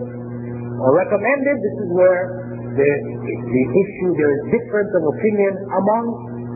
[0.81, 2.25] or recommended, this is where
[2.73, 2.91] the,
[3.29, 6.05] the issue, there is difference of opinion among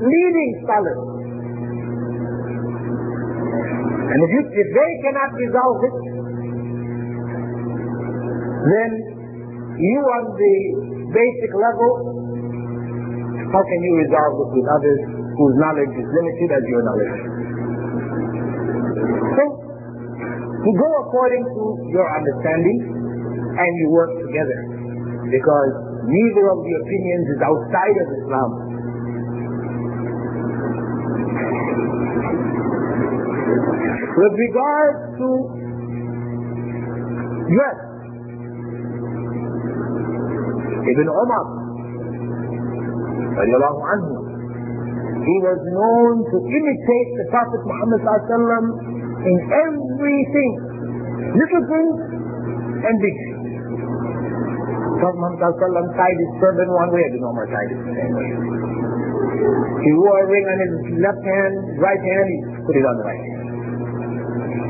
[0.00, 1.02] leading scholars.
[4.16, 5.96] And if, you, if they cannot resolve it,
[8.64, 8.90] then
[9.76, 10.56] you on the
[11.12, 12.25] basic level,
[13.52, 15.00] how can you resolve it with others
[15.38, 17.16] whose knowledge is limited as your knowledge?
[19.36, 19.42] So,
[20.66, 21.62] you go according to
[21.94, 22.78] your understanding
[23.54, 24.60] and you work together
[25.30, 25.70] because
[26.10, 28.50] neither of the opinions is outside of Islam.
[34.16, 35.28] With regard to
[37.46, 37.78] dress,
[40.86, 41.65] Ibn Umar,
[43.36, 44.14] radiallahu anhu,
[45.26, 48.02] he was known to imitate the Prophet Muhammad
[49.26, 50.52] in everything,
[51.34, 51.98] little things
[52.86, 53.46] and big things.
[55.02, 58.30] Prophet Muhammad tied his turban one way, Ibn Umar tied it the same way.
[59.82, 63.06] He wore a ring on his left hand, right hand, he put it on the
[63.06, 63.42] right hand.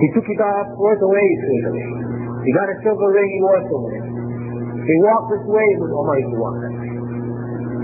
[0.02, 1.88] He took it off, it away, he threw it away.
[2.44, 4.06] He got a silver ring, he wore a silver ring.
[4.86, 6.85] He walked this way, but Omar used to walk that way.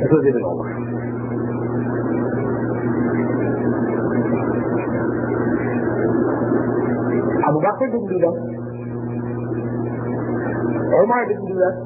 [0.02, 0.66] That's what Ibn Omar.
[7.46, 8.36] Abu Bakr didn't do that.
[10.90, 11.76] Omar didn't do that.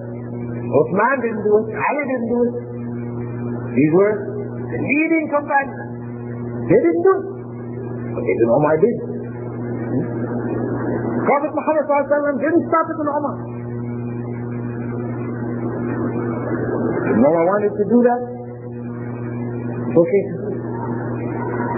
[0.81, 1.67] Uthman didn't do it.
[1.77, 2.55] Ali didn't do it.
[3.77, 4.15] These were
[4.65, 5.89] the leading companions.
[6.73, 7.25] They didn't do it.
[8.17, 8.97] But Ibn Omar did.
[11.21, 11.85] Prophet Muhammad
[12.41, 13.56] didn't stop it Ibn Umar.
[17.17, 18.23] No one wanted to do that.
[19.97, 20.25] Okay.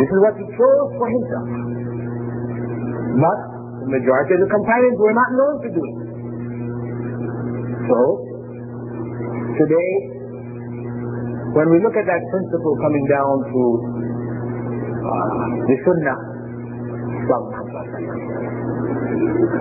[0.02, 1.48] This is what he chose for himself.
[3.18, 3.38] But
[3.82, 5.98] the majority of the companions were not known to do it.
[7.86, 7.98] So,
[9.62, 9.90] today,
[11.54, 13.62] when we look at that principle coming down to
[14.98, 16.20] uh, the Sunnah,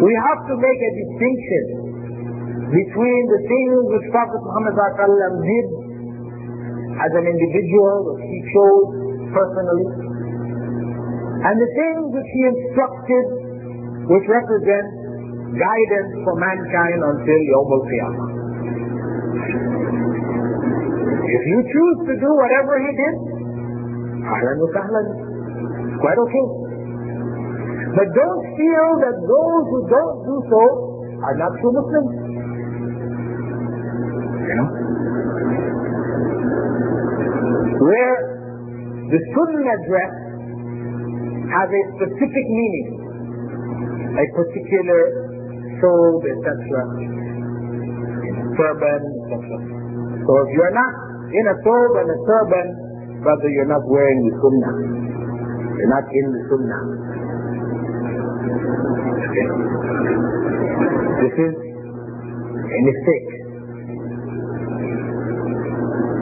[0.02, 1.87] we have to make a distinction
[2.68, 5.68] between the things which Prophet Muhammad did
[7.00, 8.88] as an individual, which he chose
[9.32, 9.88] personally,
[11.48, 13.26] and the things which he instructed,
[14.12, 14.88] which represent
[15.56, 18.28] guidance for mankind until Yom Qiyamah.
[21.28, 23.16] If you choose to do whatever he did,
[24.28, 25.08] sahlan,
[26.04, 26.48] quite okay.
[27.96, 30.62] But don't feel that those who don't do so
[31.24, 32.27] are not true Muslims.
[34.48, 34.70] You know?
[37.84, 38.16] Where
[39.12, 40.14] the Sunnah dress
[41.52, 42.88] has a specific meaning,
[44.16, 45.02] a particular
[45.84, 46.48] soul, etc.,
[48.56, 49.40] turban, etc.
[50.24, 50.94] So if you're not
[51.32, 52.68] in a thobe and a turban,
[53.24, 54.74] brother, you're not wearing the Sunnah.
[55.76, 56.82] You're not in the Sunnah.
[61.20, 63.37] This is a mistake.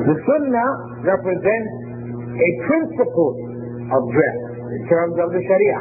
[0.05, 0.69] The Sunnah
[1.01, 1.73] represents
[2.37, 3.33] a principle
[3.89, 4.39] of dress
[4.69, 5.79] in terms of the Sharia.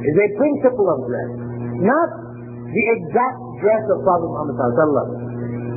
[0.00, 1.30] Is a principle of dress,
[1.84, 2.08] not
[2.72, 4.56] the exact dress of Prophet Muhammad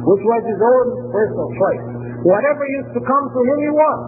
[0.04, 1.84] which was his own personal choice.
[2.24, 4.00] Whatever used to come to him, he wore.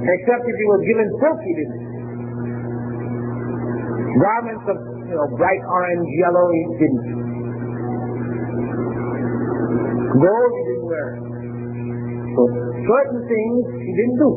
[0.00, 1.82] Except if he was given silk, he didn't.
[4.16, 4.78] Garments of
[5.08, 7.04] you know, bright orange, yellow, he didn't.
[10.20, 11.27] Gold, he didn't wear.
[12.38, 14.30] So certain things he didn't do.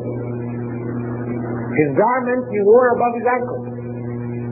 [1.78, 3.66] His garments he wore above his ankles.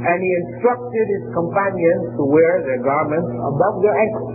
[0.06, 4.32] And he instructed his companions to wear their garments above their ankles.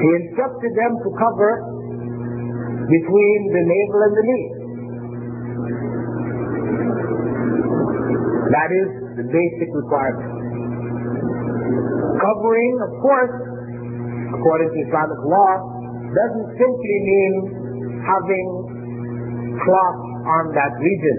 [0.00, 1.52] He instructed them to cover
[2.88, 4.48] between the navel and the knee.
[8.56, 8.88] That is
[9.20, 10.43] the basic requirement.
[12.24, 13.36] Covering, of course,
[14.32, 15.52] according to Islamic law,
[16.08, 17.32] doesn't simply mean
[18.00, 18.46] having
[19.60, 21.18] cloth on that region.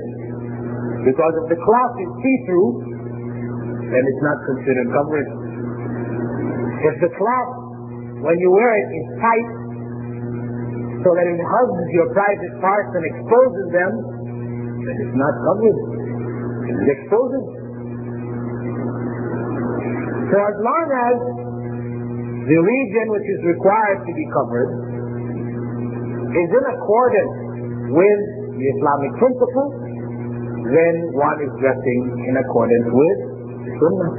[1.06, 2.70] Because if the cloth is see-through,
[3.94, 5.30] then it's not considered covering.
[6.90, 7.54] If the cloth,
[8.26, 9.50] when you wear it, is tight,
[11.06, 13.92] so that it hugs your private parts and exposes them,
[14.90, 15.80] then it's not covering.
[16.82, 17.65] It exposes.
[20.36, 21.16] So as long as
[22.44, 24.68] the region which is required to be covered
[26.36, 27.36] is in accordance
[27.96, 28.22] with
[28.60, 29.70] the Islamic principle,
[30.76, 33.18] then one is dressing in accordance with
[33.80, 34.12] Sunnah.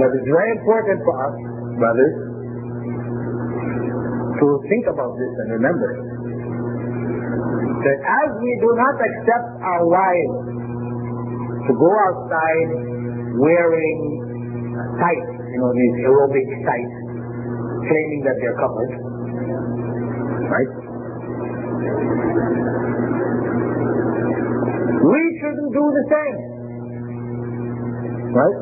[0.00, 1.36] But it's very important for us,
[1.76, 2.16] brothers,
[4.40, 6.13] to think about this and remember it
[7.84, 10.36] that as we do not accept our wives
[11.68, 12.70] to go outside
[13.36, 14.00] wearing
[14.96, 16.96] tights, you know, these aerobic tights,
[17.84, 18.92] claiming that they're covered,
[20.48, 20.72] right?
[25.04, 26.36] We shouldn't do the same,
[28.32, 28.58] right?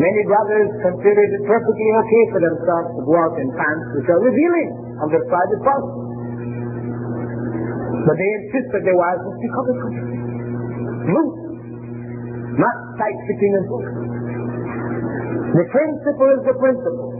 [0.00, 4.22] Many brothers consider it perfectly okay for themselves to go out in pants which are
[4.24, 6.11] revealing of their private parts.
[8.02, 9.78] But they insist that their wives must be covered
[11.02, 11.38] Loose.
[12.58, 13.92] Not tight fitting and loose.
[15.52, 17.10] The principle is the principle.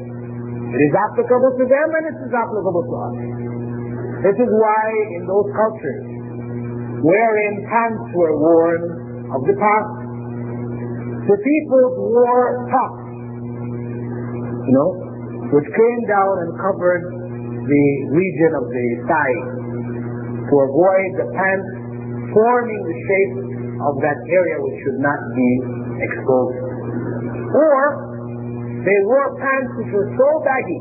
[0.72, 3.16] It is applicable to them and it is applicable to us.
[4.24, 4.85] This is why
[5.18, 6.05] in those cultures
[7.03, 8.83] wherein pants were worn
[9.35, 9.93] of the past,
[11.26, 13.05] the people wore tops,
[14.68, 14.91] you know,
[15.51, 17.05] which came down and covered
[17.66, 19.39] the region of the thigh
[20.53, 21.69] to avoid the pants
[22.37, 23.35] forming the shape
[23.89, 25.49] of that area which should not be
[26.05, 26.61] exposed.
[27.57, 27.81] Or
[28.85, 30.81] they wore pants which were so baggy,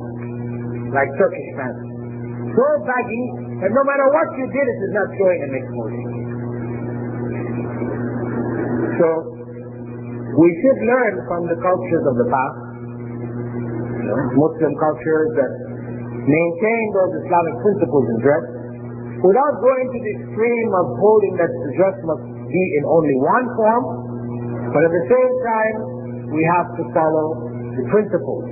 [0.91, 1.81] like Turkish pants,
[2.51, 3.23] so baggy
[3.63, 6.07] that no matter what you did, it is not showing an exposure.
[8.99, 9.07] So
[10.35, 12.59] we should learn from the cultures of the past,
[14.35, 15.51] Muslim cultures that
[16.27, 18.60] maintain those Islamic principles in dress
[19.21, 23.45] without going to the extreme of holding that the dress must be in only one
[23.53, 23.83] form,
[24.73, 25.75] but at the same time,
[26.33, 27.27] we have to follow
[27.77, 28.45] the principles,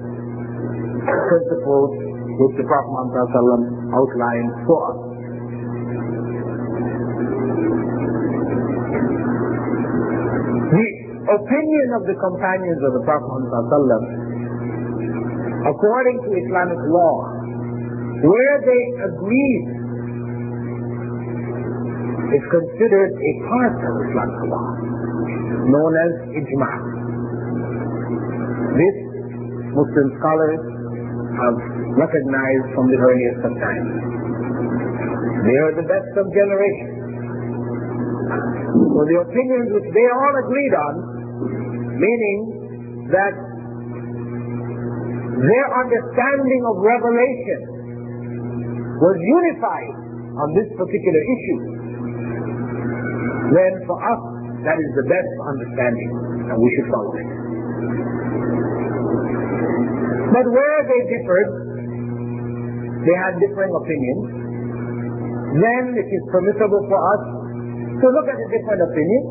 [1.03, 1.91] the principles
[2.39, 3.65] which the Prophet Muhammad
[3.97, 4.99] outlined for us.
[10.69, 10.87] The
[11.33, 14.29] opinion of the companions of the Prophet Muhammad
[15.67, 17.15] according to Islamic law,
[18.23, 19.78] where they agreed
[22.29, 24.69] is considered a part of Islamic law,
[25.69, 26.71] known as ijma.
[28.77, 28.95] This
[29.73, 30.61] Muslim scholars
[31.41, 31.57] have
[31.97, 33.91] recognized from the earliest of times.
[35.45, 36.99] They are the best of generations.
[38.69, 40.93] So the opinions which they all agreed on,
[41.97, 42.39] meaning
[43.09, 43.33] that
[45.39, 47.61] their understanding of revelation
[48.99, 49.95] was unified
[50.43, 51.78] on this particular issue,
[53.53, 54.21] then for us
[54.67, 56.11] that is the best understanding
[56.51, 57.29] and we should follow it.
[60.29, 61.49] But where they differed,
[63.01, 64.23] they had differing opinions,
[65.57, 67.21] then it is permissible for us
[67.97, 69.27] to look at the different opinions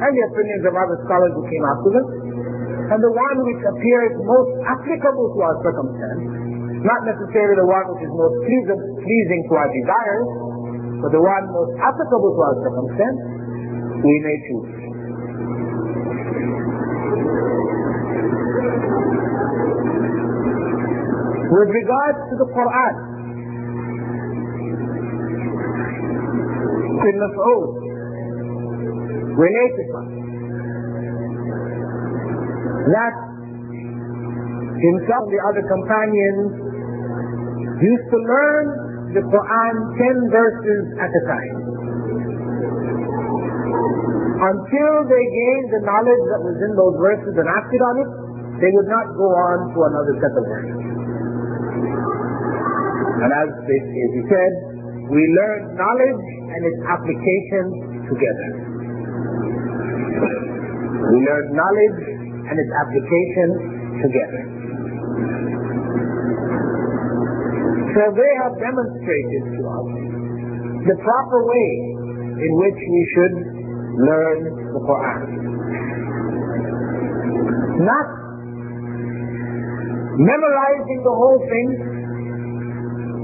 [0.00, 2.06] and the opinions of other scholars who came after them,
[2.96, 6.24] and the one which appears most applicable to our circumstance,
[6.80, 10.49] not necessarily the one which is most pleasing, pleasing to our desires,
[11.00, 13.20] but the one most applicable to our circumstance,
[14.04, 14.80] we may choose.
[21.50, 22.94] With regards to the Quran,
[27.00, 27.70] Ibn Mas'ud
[29.40, 29.88] related
[32.92, 33.14] that
[34.84, 36.52] himself and the other companions
[37.80, 41.80] used to learn the Quran 10 verses at a time
[44.40, 48.08] until they gained the knowledge that was in those verses and acted on it,
[48.64, 50.80] they would not go on to another set of verses.
[53.20, 54.52] And as, as he said,
[55.12, 56.24] we learn knowledge
[56.56, 57.64] and its application
[58.08, 58.48] together.
[61.04, 62.00] We learn knowledge
[62.48, 63.48] and its application
[64.00, 64.59] together.
[67.90, 69.88] So they have demonstrated to us
[70.86, 71.70] the proper way
[72.38, 73.34] in which we should
[74.06, 75.20] learn the Quran.
[77.82, 78.06] Not
[80.22, 81.68] memorizing the whole thing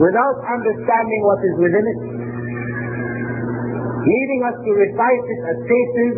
[0.03, 2.01] without understanding what is within it,
[4.03, 6.14] leading us to recite it as paces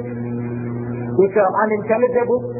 [1.20, 2.57] which are unintelligible.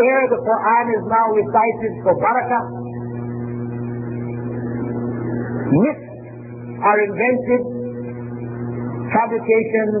[0.00, 2.64] Here the Quran is now recited for barakah.
[5.76, 6.08] Myths
[6.80, 7.62] are invented,
[9.12, 10.00] fabrications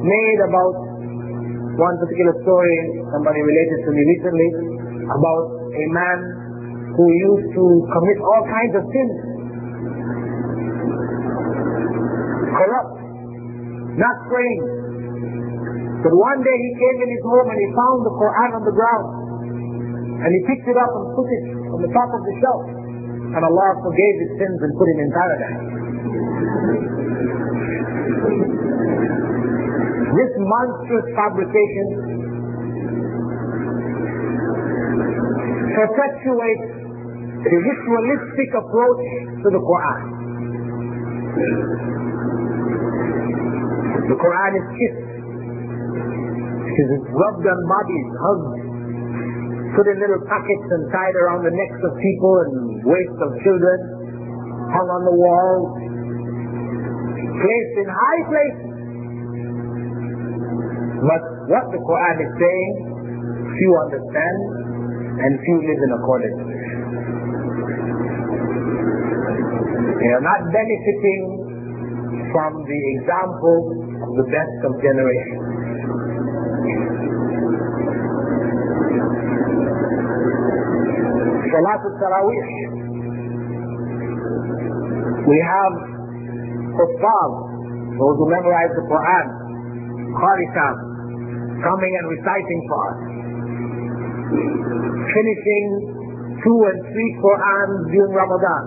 [0.00, 0.74] made about
[1.76, 2.72] one particular story
[3.12, 4.48] somebody related to me recently
[5.12, 5.44] about
[5.76, 6.18] a man
[6.96, 9.16] who used to commit all kinds of sins.
[12.56, 12.96] Corrupt,
[13.92, 14.62] not praying.
[16.00, 18.72] But one day he came in his home and he found the Quran on the
[18.72, 19.17] ground.
[20.18, 22.64] And he picked it up and put it on the top of the shelf.
[23.38, 25.62] And Allah forgave his sins and put him in paradise.
[30.18, 31.88] This monstrous fabrication
[35.78, 36.68] perpetuates
[37.46, 39.04] the ritualistic approach
[39.46, 40.02] to the Quran.
[44.10, 45.08] The Quran is kissed.
[46.66, 48.67] It is rubbed on bodies, hugged,
[49.76, 52.52] put in little pockets and tied around the necks of people and
[52.84, 53.78] waists of children,
[54.72, 55.72] hung on the walls,
[57.42, 58.68] placed in high places.
[60.98, 62.72] But what the Quran is saying,
[63.58, 64.38] few understand
[65.24, 66.42] and few live in accordance.
[69.98, 71.22] They are not benefiting
[72.30, 73.58] from the example
[74.04, 75.47] of the best of generations.
[81.52, 82.48] Salat al-Taraweeh.
[85.28, 85.74] We have
[86.72, 87.32] Huffaz,
[87.98, 89.26] those who memorize the Quran,
[90.16, 90.74] Kharisan,
[91.60, 92.98] coming and reciting for us.
[95.12, 95.64] Finishing
[96.44, 98.64] two and three Qurans during Ramadan.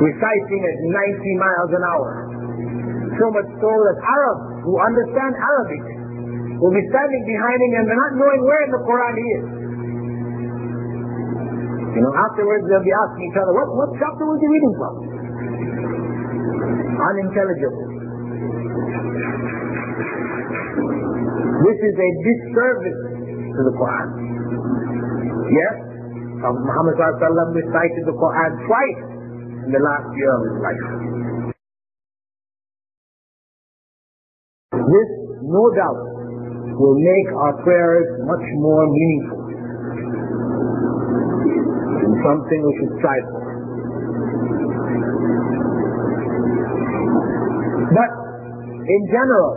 [0.00, 2.10] Reciting at 90 miles an hour.
[3.20, 5.84] So much so that Arabs who understand Arabic
[6.56, 9.59] will be standing behind him and not knowing where in the Quran he is.
[11.90, 14.94] You know, afterwards they'll be asking each other, what, what chapter was he reading from?
[17.00, 17.86] Unintelligible.
[21.66, 23.00] This is a disservice
[23.58, 24.08] to the Quran.
[25.50, 25.74] Yes,
[26.46, 29.02] Muhammad recited the Quran twice
[29.66, 30.84] in the last year of his life.
[34.78, 35.08] This,
[35.42, 36.00] no doubt,
[36.78, 39.39] will make our prayers much more meaningful
[42.24, 43.42] something we should strive for.
[47.90, 48.10] But
[48.86, 49.50] in general,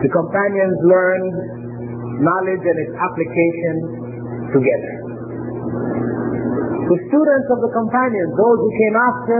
[0.00, 1.34] the companions learned
[2.24, 3.74] knowledge and its application
[4.56, 4.94] together.
[6.90, 9.38] The students of the companions, those who came after,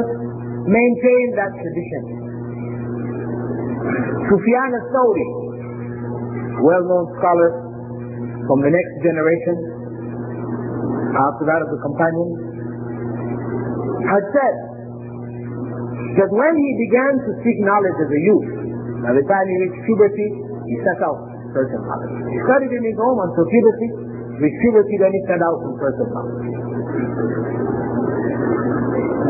[0.68, 2.02] maintained that tradition.
[4.28, 5.28] Sufyan al-Thawri,
[6.62, 7.50] well-known scholar
[8.46, 9.79] from the next generation,
[11.14, 12.36] after that of the companions,
[14.06, 14.56] had said
[16.18, 18.48] that when he began to seek knowledge as a youth,
[19.06, 20.28] by the time he reached puberty,
[20.66, 21.18] he set out
[21.54, 22.14] certain knowledge.
[22.30, 23.88] He studied in his home until puberty,
[24.40, 26.46] with puberty then he set out in certain knowledge.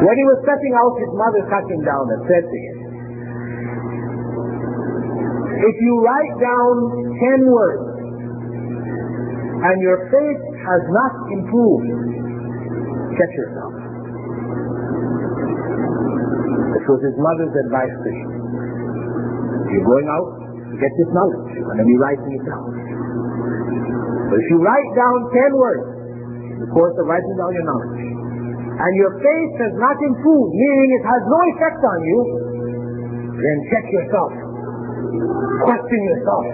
[0.01, 2.77] When he was setting out, his mother sat him down and said to him,
[5.61, 6.73] if you write down
[7.21, 7.85] ten words
[9.61, 11.89] and your faith has not improved,
[13.17, 13.75] check yourself.
[16.77, 18.29] This was his mother's advice to him.
[19.71, 20.29] You're going out
[20.71, 22.67] to get this knowledge, and then you writing it down.
[24.31, 25.87] But if you write down ten words,
[26.55, 28.03] in the course of writing down your knowledge,
[28.81, 32.19] and your faith has not improved, meaning it has no effect on you,
[33.37, 34.33] then check yourself.
[35.65, 36.47] Question yourself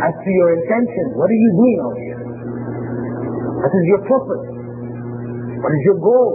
[0.00, 1.04] as to your intention.
[1.16, 2.20] What are you doing out here?
[3.60, 4.44] What is your purpose?
[5.60, 6.32] What is your goal?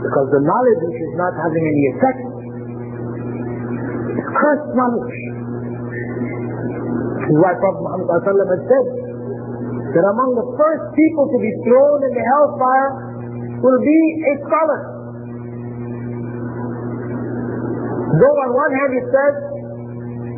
[0.00, 2.20] Because the knowledge which is not having any effect
[4.16, 5.12] is cursed knowledge.
[7.20, 8.86] This is why Prophet Muhammad has said
[9.92, 12.90] that among the first people to be thrown in the hellfire
[13.60, 14.80] will be a scholar.
[18.16, 19.34] Though on one hand it says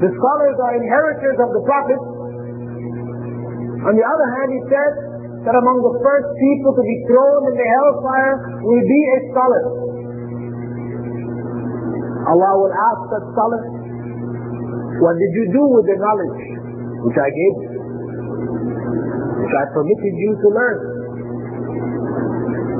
[0.02, 2.02] the scholars are inheritors of the Prophet,
[3.85, 4.93] on the other hand he says
[5.45, 9.64] that among the first people to be thrown in the hellfire will be a scholar.
[12.32, 13.61] Allah will ask that scholar,
[15.05, 16.41] what did you do with the knowledge
[17.05, 17.72] which I gave you?
[19.45, 20.78] Which I permitted you to learn?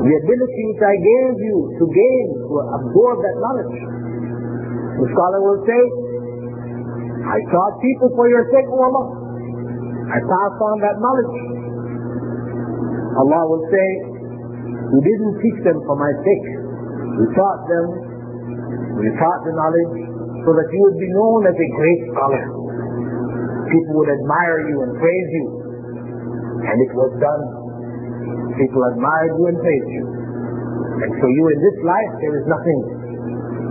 [0.09, 3.77] The ability which I gave you to gain, to absorb that knowledge.
[5.05, 5.83] The scholar will say,
[7.29, 9.14] I taught people for your sake, O Allah.
[10.05, 11.35] I passed on that knowledge.
[13.15, 13.89] Allah will say,
[14.93, 16.49] We didn't teach them for my sake.
[17.15, 17.87] We taught them,
[19.01, 19.95] we taught the knowledge
[20.45, 22.45] so that you would be known as a great scholar.
[23.73, 25.47] People would admire you and praise you.
[26.69, 27.43] And it was done.
[28.61, 30.05] People admired you and praised you.
[31.01, 32.81] And for you in this life, there is nothing.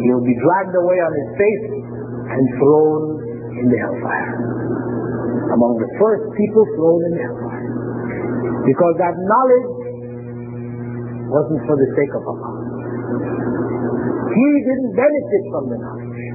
[0.02, 1.66] You'll be dragged away on his face
[2.26, 3.02] and thrown
[3.60, 4.83] in the hellfire.
[5.54, 7.70] Among the first people thrown in hellfire.
[8.66, 9.70] Because that knowledge
[11.30, 12.54] wasn't for the sake of Allah.
[14.34, 16.26] He didn't benefit from the knowledge.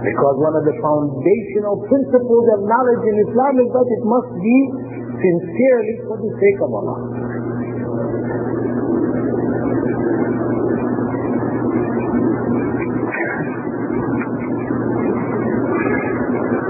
[0.00, 4.56] Because one of the foundational principles of knowledge in Islam is that it must be
[5.20, 6.98] sincerely for the sake of Allah.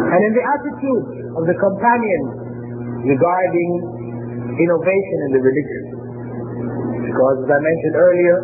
[0.09, 0.45] And in the
[1.39, 2.31] of the companions
[3.05, 3.71] regarding
[4.59, 5.85] innovation in the religion.
[7.09, 8.37] Because as I mentioned earlier,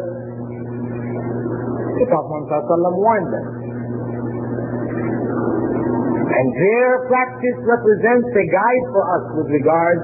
[2.00, 3.46] the Prophet Muhammad warned them.
[6.34, 9.98] And their practice represents a guide for us with regard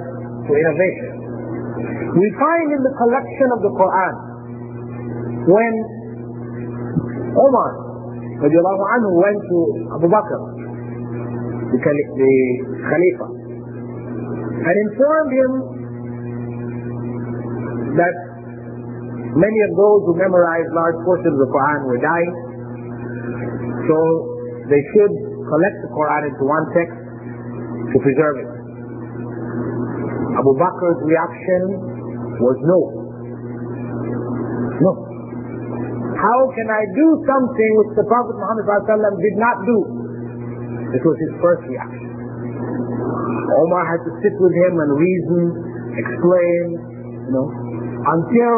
[0.47, 1.13] to innovation.
[2.15, 4.15] We find in the collection of the Quran
[5.51, 5.75] when
[7.35, 7.71] Umar
[8.41, 9.59] anhu went to
[9.95, 10.41] Abu Bakr,
[11.79, 13.27] Khalifa,
[14.61, 15.51] and informed him
[17.95, 18.15] that
[19.39, 22.33] many of those who memorized large portions of the Quran were dying.
[23.87, 23.97] So
[24.67, 25.15] they should
[25.47, 26.99] collect the Quran into one text
[27.95, 28.51] to preserve it.
[30.39, 31.63] Abu Bakr's reaction
[32.39, 32.79] was no.
[34.81, 34.93] No.
[36.17, 38.65] How can I do something which the Prophet Muhammad
[39.21, 40.00] did not do?
[40.91, 42.11] This was his first reaction.
[43.63, 45.43] Omar had to sit with him and reason,
[45.95, 46.65] explain,
[47.27, 47.47] you know,
[48.11, 48.55] until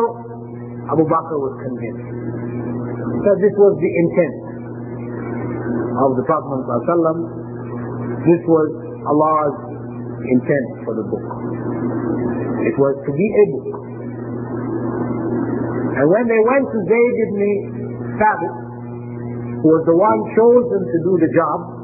[0.92, 2.08] Abu Bakr was convinced.
[3.22, 4.36] So this was the intent
[6.02, 7.20] of the Prophet Muhammad
[8.24, 8.68] This was
[9.12, 9.56] Allah's
[10.26, 11.26] intent for the book.
[12.62, 13.68] It was to be a book.
[15.92, 17.40] And when they went to Zayd ibn
[18.16, 18.54] Thabit,
[19.60, 21.81] who was the one chosen to do the job,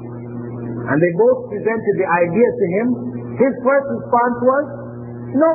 [0.89, 2.87] and they both presented the idea to him,
[3.37, 4.65] his first response was,
[5.37, 5.53] no.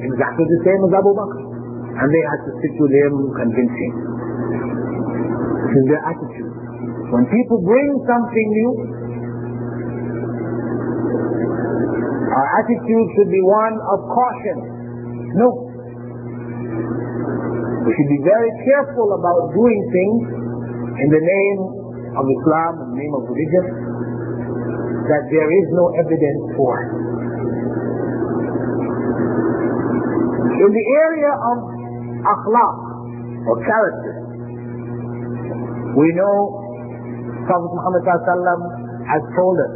[0.00, 1.40] Exactly the same as Abu Bakr.
[2.00, 3.92] And they had to sit with him, convince him.
[5.68, 6.52] This is their attitude.
[7.12, 8.72] When people bring something new,
[12.32, 14.56] our attitude should be one of caution.
[15.36, 15.48] No.
[17.84, 20.20] We should be very careful about doing things
[21.04, 21.60] in the name
[22.16, 23.64] of Islam, in the name of religion,
[25.07, 26.73] that there is no evidence for.
[30.57, 31.57] In the area of
[32.25, 32.77] akhlaq,
[33.47, 34.13] or character,
[35.95, 36.35] we know
[37.47, 39.73] Prophet Muhammad has told us,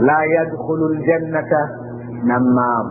[0.00, 1.52] لا يدخل الجنة
[2.24, 2.86] نمام.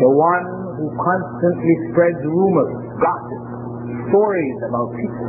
[0.00, 3.42] The one who constantly spreads rumors, gossip,
[4.10, 5.28] stories about people,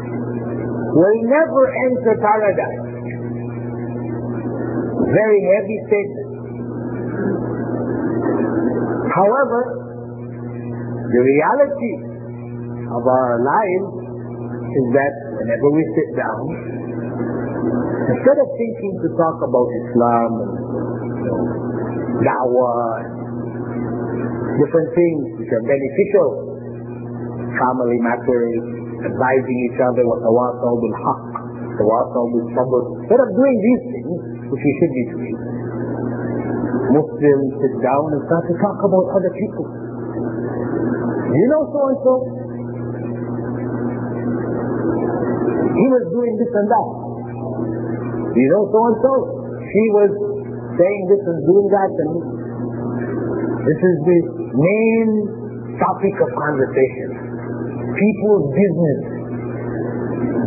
[0.99, 2.88] will never enter paradise.
[5.10, 6.30] Very heavy statement.
[9.10, 9.60] However,
[11.10, 11.94] the reality
[12.94, 13.90] of our lives
[14.70, 16.46] is that whenever we sit down,
[18.14, 20.54] instead of thinking to talk about Islam and
[22.22, 23.02] da'wah,
[24.62, 26.28] different things which are beneficial,
[27.58, 28.62] family matters,
[29.10, 31.22] advising each other, what the tawasaw bil haqq,
[31.82, 32.82] tawasaw bil sabr.
[33.02, 35.36] Instead of doing these things, which we should be doing,
[36.90, 39.66] Muslims sit down and start to talk about other people.
[41.30, 42.14] You know so and so?
[45.70, 46.88] He was doing this and that.
[48.34, 49.12] You know so and so?
[49.70, 50.10] She was
[50.74, 52.12] saying this and doing that and
[53.60, 54.18] this is the
[54.58, 55.08] main
[55.78, 57.08] topic of conversation.
[57.94, 59.00] People's business.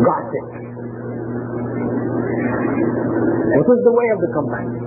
[0.04, 0.63] Gossip.
[3.54, 4.82] This was the way of the companions.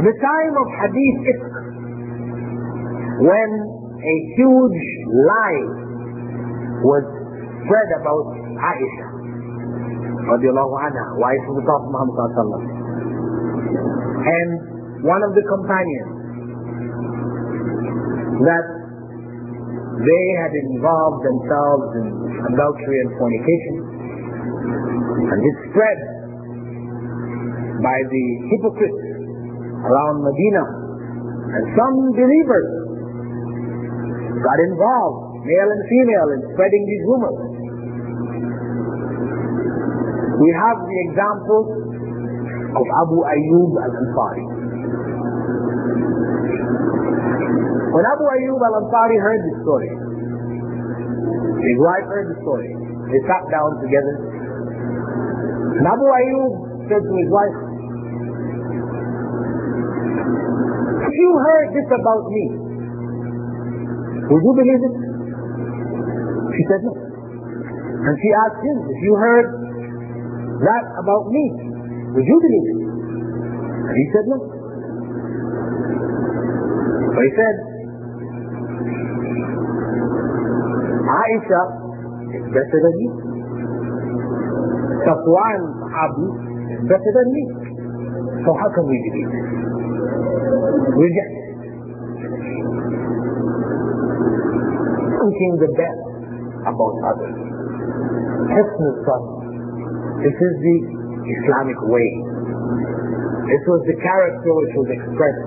[0.00, 1.52] At the time of Hadith Ifk,
[3.20, 3.50] when
[4.00, 4.80] a huge
[5.12, 5.64] lie
[6.88, 7.04] was
[7.64, 8.24] spread about
[8.56, 9.08] Aisha,
[10.24, 12.64] anha, wife of the Prophet Muhammad
[14.24, 14.48] and
[15.04, 16.16] one of the companions
[18.40, 18.66] that
[20.00, 22.06] they had involved themselves in
[22.56, 23.76] adultery and fornication,
[25.28, 26.15] and it spread
[27.82, 29.02] by the hypocrites
[29.84, 32.68] around Medina, and some believers
[34.42, 37.38] got involved, male and female, in spreading these rumors.
[40.36, 41.62] We have the example
[42.76, 44.44] of Abu Ayyub al-Ansari.
[47.96, 49.90] When Abu Ayyub al-Ansari heard the story,
[51.64, 52.68] his wife heard the story,
[53.08, 54.14] they sat down together,
[55.80, 56.52] and Abu Ayyub
[56.92, 57.56] said to his wife,
[61.16, 62.44] you heard this about me,
[64.26, 64.96] would you believe it?
[66.56, 66.92] She said no.
[66.96, 69.46] And she asked him, if you heard
[70.62, 71.44] that about me,
[72.16, 72.78] would you believe it?
[73.86, 74.38] And he said no.
[77.12, 77.56] So he said,
[81.06, 81.62] Aisha
[82.34, 83.10] is better than you.
[85.06, 86.26] Safwan Sahabi
[86.74, 87.44] is better than me.
[88.42, 89.75] So how can we believe it?
[90.86, 91.34] Reject.
[95.18, 96.02] Thinking the best
[96.62, 97.36] about others.
[100.22, 100.76] This is the
[101.26, 102.08] Islamic way.
[103.50, 105.46] This was the character which was expressed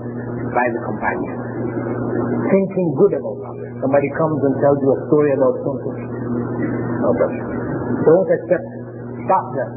[0.52, 1.40] by the companions.
[2.52, 3.72] Thinking good about others.
[3.80, 5.98] Somebody comes and tells you a story about something.
[7.08, 7.44] Oh, Brother.
[8.04, 8.68] Don't accept.
[9.24, 9.72] Stop that.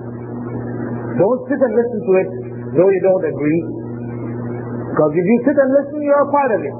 [1.22, 2.30] Don't sit and listen to it
[2.72, 3.81] though you don't agree.
[4.92, 6.76] Because if you sit and listen, you're a part of it.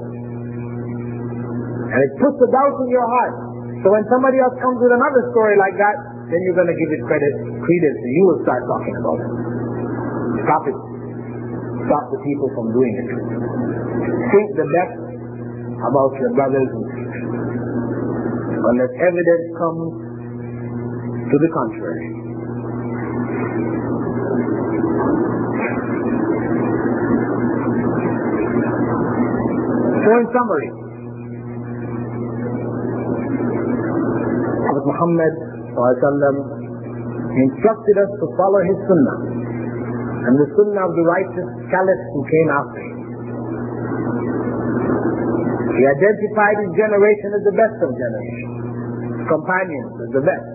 [1.93, 3.35] And it puts a doubt in your heart.
[3.81, 5.97] So when somebody else comes with another story like that,
[6.29, 7.33] then you're going to give it credit,
[7.65, 9.31] credence, and you will start talking about it.
[10.45, 10.77] Stop it.
[11.89, 13.09] Stop the people from doing it.
[14.29, 14.95] Think the best
[15.83, 17.33] about your brothers and sisters.
[18.63, 19.91] unless evidence comes
[21.27, 22.07] to the contrary.
[30.03, 30.69] So in summary,
[34.67, 35.33] Prophet Muhammad
[37.39, 39.19] instructed us to follow his sunnah
[40.27, 42.97] and the sunnah of the righteous caliphs who came after him.
[45.71, 48.59] He identified his generation as the best of generations.
[49.23, 50.51] Companions as the best.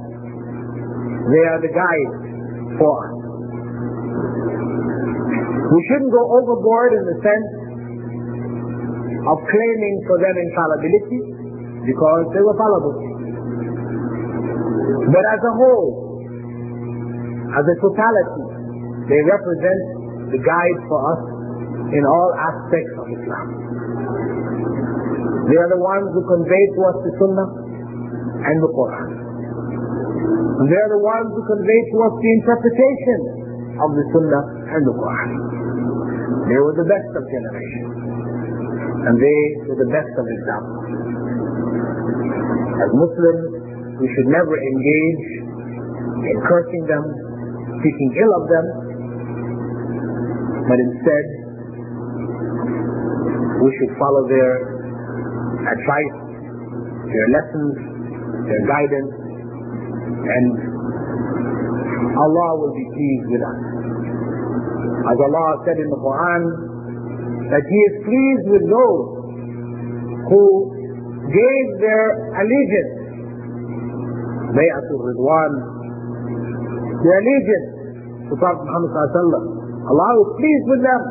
[1.33, 2.17] They are the guides
[2.79, 3.17] for us.
[5.73, 7.58] We shouldn't go overboard in the sense
[9.29, 11.21] of claiming for them infallibility
[11.85, 12.97] because they were fallible.
[15.09, 15.91] But as a whole,
[17.57, 18.45] as a totality,
[19.09, 19.81] they represent
[20.33, 21.21] the guide for us
[21.97, 23.47] in all aspects of Islam.
[25.49, 27.49] They are the ones who convey to us the Sunnah
[28.53, 29.09] and the Quran.
[30.69, 33.21] They are the ones who convey to us the interpretation
[33.81, 34.45] of the Sunnah
[34.77, 35.31] and the Quran.
[36.53, 37.98] They were the best of generations.
[39.09, 40.85] And they were the best of examples.
[42.77, 43.45] As Muslims,
[44.05, 45.25] we should never engage
[46.29, 47.05] in cursing them,
[47.81, 48.67] speaking ill of them,
[50.69, 51.25] but instead,
[53.65, 54.53] we should follow their
[55.73, 56.19] advice,
[57.09, 57.75] their lessons,
[58.45, 59.15] their guidance,
[60.29, 60.47] and
[62.13, 63.61] Allah will be pleased with us.
[65.09, 66.68] As Allah said in the Quran,
[67.49, 69.05] that He is pleased with those
[70.29, 70.45] who
[71.33, 72.07] gave their
[72.41, 72.95] allegiance,
[74.53, 75.53] Bayatul Ridwan,
[77.05, 77.69] their allegiance
[78.29, 78.93] to Prophet Muhammad
[79.89, 81.03] Allah is pleased with them.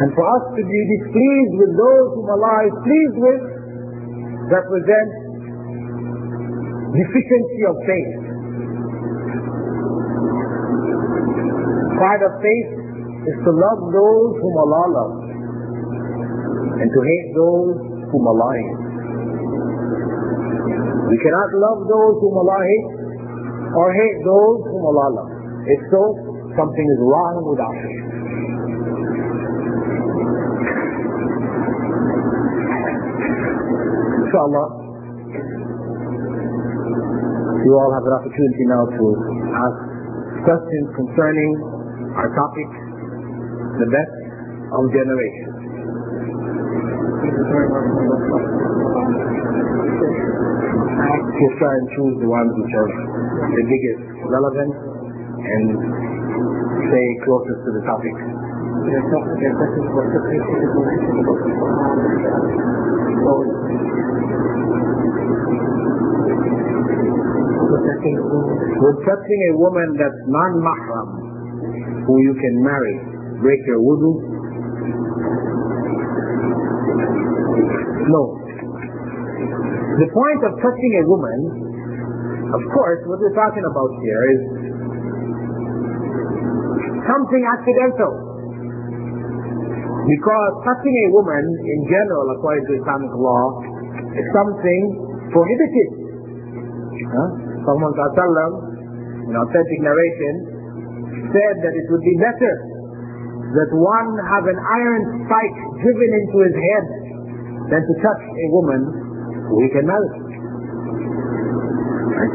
[0.00, 3.40] And for us to be displeased with those whom Allah is pleased with
[4.50, 5.16] represents
[6.90, 8.12] deficiency of faith.
[12.00, 12.79] Part of faith
[13.30, 15.20] is to love those whom Allah loves
[16.82, 17.74] and to hate those
[18.10, 18.82] whom Allah hates.
[21.10, 22.92] We cannot love those whom Allah hates
[23.78, 25.34] or hate those whom Allah loves.
[25.70, 26.02] If so,
[26.58, 28.10] something is wrong with our faith.
[34.30, 34.66] inshallah,
[37.66, 39.04] you all have an opportunity now to
[39.58, 39.78] ask
[40.46, 41.50] questions concerning
[42.14, 42.70] our topic,
[43.78, 44.14] the best
[44.74, 45.54] of generations.
[51.40, 54.76] Just try and choose the ones which are the biggest relevance
[55.40, 55.72] and
[56.90, 58.12] stay closest to the topic.
[68.80, 71.08] Would touching a woman that's non-mahram,
[72.06, 73.09] who you can marry,
[73.40, 74.10] break your wudu?
[78.10, 78.22] No.
[80.00, 81.38] The point of touching a woman,
[82.52, 84.40] of course, what we're talking about here is
[87.04, 88.12] something accidental.
[90.08, 93.44] Because touching a woman in general, according to Islamic law,
[94.16, 94.82] is something
[95.30, 95.90] prohibited.
[97.10, 97.28] Huh?
[97.68, 97.94] Muhammad
[99.30, 100.34] in authentic narration,
[101.30, 102.69] said that it would be better
[103.50, 106.86] that one have an iron spike driven into his head
[107.74, 108.80] than to touch a woman
[109.58, 110.10] he can marry.
[112.14, 112.34] Right?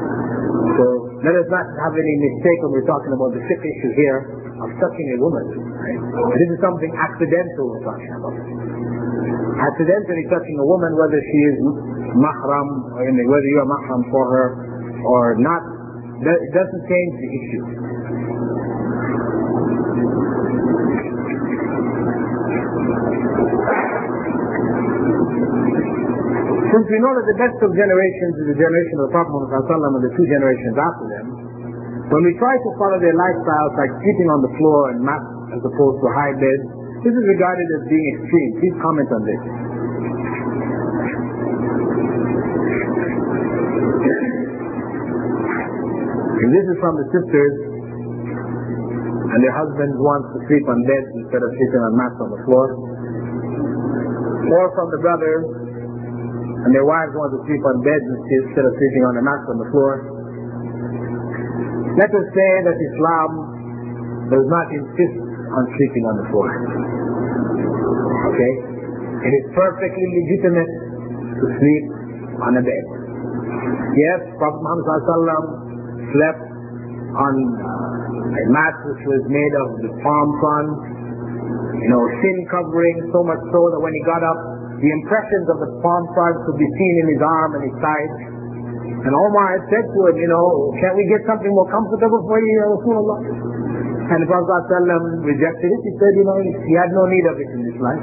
[0.76, 0.84] So
[1.24, 4.20] let us not have any mistake when we're talking about the fifth issue here
[4.59, 5.45] of touching a woman.
[5.80, 5.99] Right?
[6.36, 8.36] This is something accidental we're talking about.
[9.55, 11.55] Accidentally touching a woman, whether she is
[12.20, 14.47] mahram, or whether you are mahram for her,
[15.07, 15.63] or not,
[16.20, 17.63] it doesn't change the issue.
[26.76, 29.95] Since we know that the best of generations is the generation of the Prophet Muhammad
[29.95, 31.26] and the two generations after them,
[32.11, 35.23] when we try to follow their lifestyles like sleeping on the floor and mat
[35.55, 36.59] as opposed to high bed,
[36.99, 38.49] this is regarded as being extreme.
[38.59, 39.41] Please comment on this.
[46.43, 47.55] And this is from the sisters
[49.32, 52.41] and their husbands want to sleep on beds instead of sleeping on mats on the
[52.43, 52.67] floor.
[54.59, 55.64] Or from the brothers
[56.66, 59.57] and their wives want to sleep on beds instead of sleeping on the mats on
[59.61, 59.93] the floor.
[61.93, 63.30] Let us say that Islam
[64.34, 65.18] does not insist
[65.53, 66.49] on sleeping on the floor.
[68.34, 68.53] Okay?
[69.30, 70.72] It is perfectly legitimate
[71.38, 71.86] to sleep
[72.41, 72.86] on a bed.
[73.93, 74.86] Yes, Prophet Muhammad
[76.18, 76.43] slept
[77.16, 77.34] on
[78.26, 80.78] a mat which was made of the palm fronds,
[81.80, 84.39] you know, sin covering, so much so that when he got up,
[84.86, 88.11] the impressions of the palm fronds could be seen in his arm and his side.
[89.01, 90.45] And Omar had said to him, you know,
[90.77, 93.17] can't we get something more comfortable for you, Ya Rasulullah?
[94.13, 95.81] And the Prophet ﷺ rejected it.
[95.89, 97.97] He said, you know, he had no need of it in this life.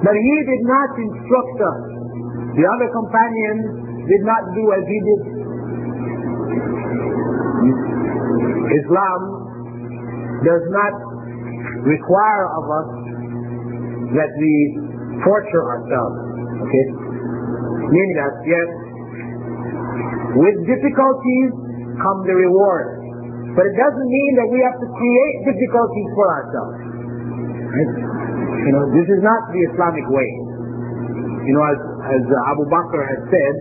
[0.00, 1.80] But he did not instruct us.
[2.56, 3.64] The other companions
[4.08, 5.20] did not do as he did.
[8.80, 9.20] Islam
[10.40, 10.94] does not
[11.84, 12.88] require of us
[14.16, 16.16] that we torture ourselves.
[16.66, 16.86] Okay?
[17.92, 18.68] Meaning that, yes,
[20.34, 21.50] with difficulties
[22.02, 23.04] come the reward.
[23.54, 26.78] But it doesn't mean that we have to create difficulties for ourselves.
[27.70, 27.90] Right?
[28.66, 30.30] You know, this is not the Islamic way.
[31.46, 31.78] You know, as,
[32.18, 33.54] as Abu Bakr has said,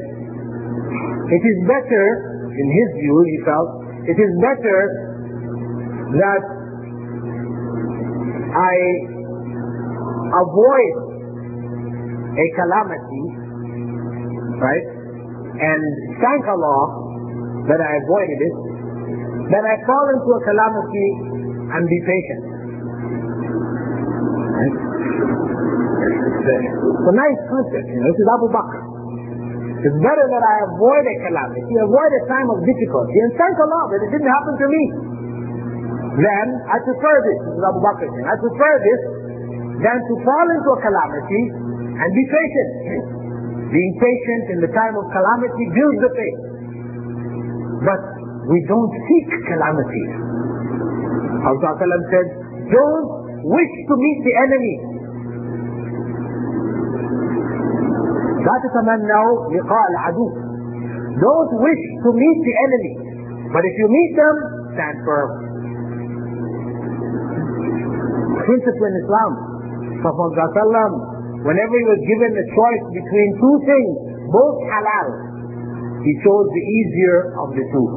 [1.30, 2.06] it is better,
[2.58, 3.70] in his view, he felt,
[4.10, 4.80] it is better
[6.18, 6.44] that
[8.54, 8.76] I
[10.42, 11.13] avoid
[12.34, 13.24] a calamity,
[14.58, 14.86] right?
[15.54, 15.82] And
[16.18, 16.82] thank Allah
[17.70, 18.56] that I avoided it,
[19.54, 21.08] that I fall into a calamity
[21.78, 22.44] and be patient.
[24.54, 24.76] Right?
[26.44, 28.10] It's a nice concept, you know.
[28.12, 28.82] This is Abu Bakr.
[29.84, 33.84] It's better that I avoid a calamity, avoid a time of difficulty, and thank Allah
[33.94, 34.84] that it didn't happen to me.
[36.24, 37.40] Then I prefer this.
[37.46, 38.08] This is Abu Bakr.
[38.10, 39.02] I prefer this
[39.84, 41.63] than to fall into a calamity
[41.99, 42.71] and be patient.
[43.69, 46.41] Being patient in the time of calamity builds the faith.
[47.85, 48.03] But
[48.49, 50.05] we don't seek calamity.
[51.45, 52.29] Prophet said,
[52.73, 53.09] don't
[53.45, 54.77] wish to meet the enemy.
[58.39, 60.29] لا تتمنوا لقاء العدو.
[61.21, 62.95] Don't wish to meet the enemy.
[63.53, 64.37] But if you meet them,
[64.73, 65.31] stand firm.
[68.47, 69.33] Principle in Islam.
[70.01, 71.12] Prophet
[71.44, 73.94] whenever he was given the choice between two things,
[74.32, 75.08] both halal,
[76.04, 77.88] he chose the easier of the two.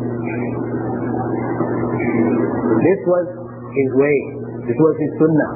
[2.87, 3.27] This was
[3.75, 4.19] his way.
[4.67, 5.53] This was his sunnah.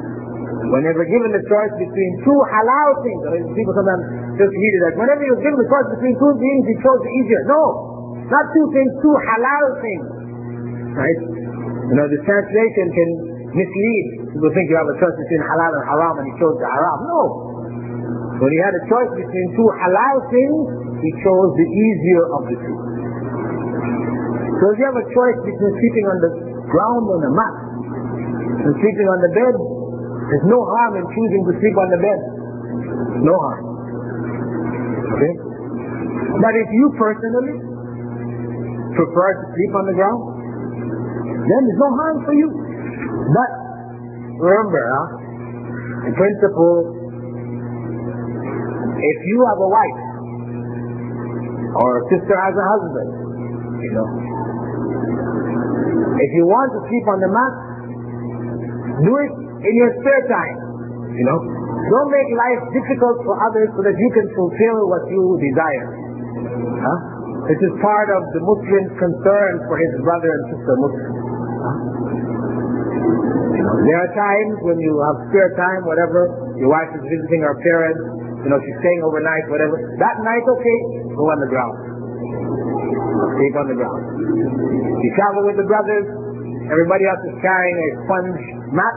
[0.71, 3.21] Whenever given the choice between two halal things,
[3.55, 4.03] people sometimes
[4.35, 6.99] just read it as whenever he was given the choice between two things, he chose
[7.01, 7.41] the easier.
[7.47, 7.63] No,
[8.29, 10.05] not two things, two halal things.
[10.95, 11.19] Right?
[11.91, 13.09] You know, the translation can
[13.51, 14.05] mislead.
[14.31, 16.99] People think you have a choice between halal and haram and he chose the haram.
[17.07, 17.50] No.
[18.41, 20.65] When he had a choice between two halal things,
[20.97, 22.77] he chose the easier of the two.
[24.57, 26.31] So if you have a choice between sleeping on the
[26.73, 27.55] ground on a mat
[28.65, 29.55] and sleeping on the bed,
[30.33, 32.19] there's no harm in choosing to sleep on the bed.
[33.25, 33.61] No harm.
[35.17, 35.33] Okay?
[36.41, 37.57] But if you personally
[38.97, 40.21] prefer to sleep on the ground,
[41.45, 42.49] then there's no harm for you.
[43.33, 43.49] But
[44.41, 45.07] remember, huh,
[46.09, 47.00] the principle
[49.01, 49.99] if you have a wife,
[51.81, 53.09] or a sister has a husband,
[53.81, 54.07] you know,
[56.21, 57.53] if you want to sleep on the mat,
[59.01, 59.31] do it
[59.65, 60.57] in your spare time,
[61.17, 61.39] you know.
[61.81, 65.87] Don't make life difficult for others so that you can fulfill what you desire.
[66.77, 66.99] Huh?
[67.49, 71.17] This is part of the Muslim's concern for his brother and sister Muslims.
[73.81, 76.29] There are times when you have spare time, whatever,
[76.61, 79.75] your wife is visiting her parents, you know, she's staying overnight, whatever.
[80.01, 80.77] That night, okay,
[81.13, 81.75] go on the ground.
[83.37, 84.01] Sleep on the ground.
[85.01, 86.05] You travel with the brothers,
[86.69, 88.41] everybody else is carrying a sponge
[88.73, 88.95] mat.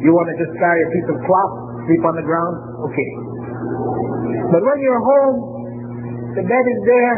[0.00, 1.52] You want to just carry a piece of cloth,
[1.90, 2.54] sleep on the ground,
[2.88, 3.10] okay.
[4.52, 5.36] But when you're home,
[6.38, 7.14] the bed is there,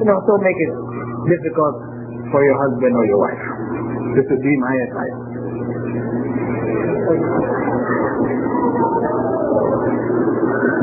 [0.00, 0.72] you know, don't make it
[1.28, 1.76] difficult
[2.32, 3.42] for your husband or your wife.
[4.16, 5.35] This would be my advice.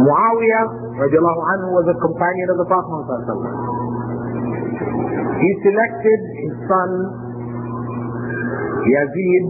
[0.04, 0.66] Muawiyah
[1.00, 3.08] radiallahu anhu was a companion of the Prophet
[5.40, 6.90] He selected his son
[8.84, 9.48] Yazid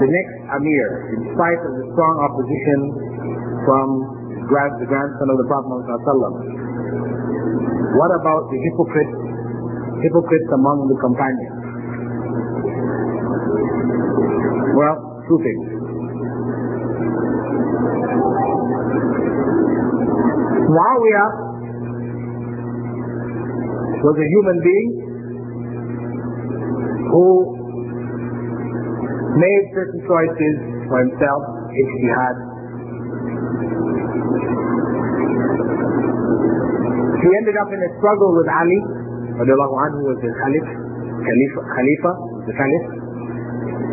[0.00, 2.80] the next Amir in spite of the strong opposition
[3.68, 3.88] from
[4.48, 5.80] the grandson of the Prophet
[8.00, 9.16] What about the hypocrites,
[10.04, 11.56] hypocrites among the companions?
[14.76, 14.96] Well,
[15.28, 15.75] two things.
[20.66, 21.30] Muawiyah
[24.02, 24.90] was a human being
[27.06, 27.26] who
[29.38, 30.56] made certain choices
[30.90, 32.36] for himself, if he had.
[37.22, 38.80] He ended up in a struggle with Ali,
[39.38, 40.70] anhu was the Caliph,
[41.22, 42.12] Khalifa, Khalifa
[42.46, 42.86] the Caliph.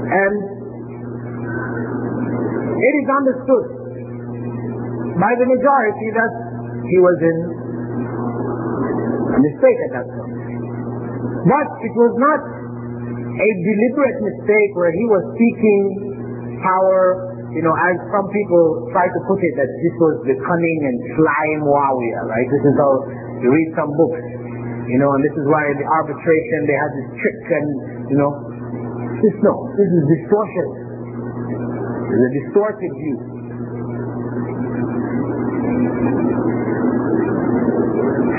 [0.09, 0.35] And
[2.81, 3.65] it is understood
[5.21, 6.42] by the majority that
[6.87, 7.37] he was in
[9.33, 10.35] a mistake at that point.
[11.43, 12.39] But it was not
[13.33, 15.81] a deliberate mistake where he was seeking
[16.61, 20.79] power, you know, as some people try to put it, that this was the cunning
[20.87, 22.47] and sly Muawiyah, right?
[22.47, 22.93] This is how
[23.43, 24.23] you read some books,
[24.87, 27.67] you know, and this is why the arbitration, they had this trick and,
[28.13, 28.31] you know,
[29.19, 30.67] this no, this is distortion.
[32.13, 33.17] It's a distorted view.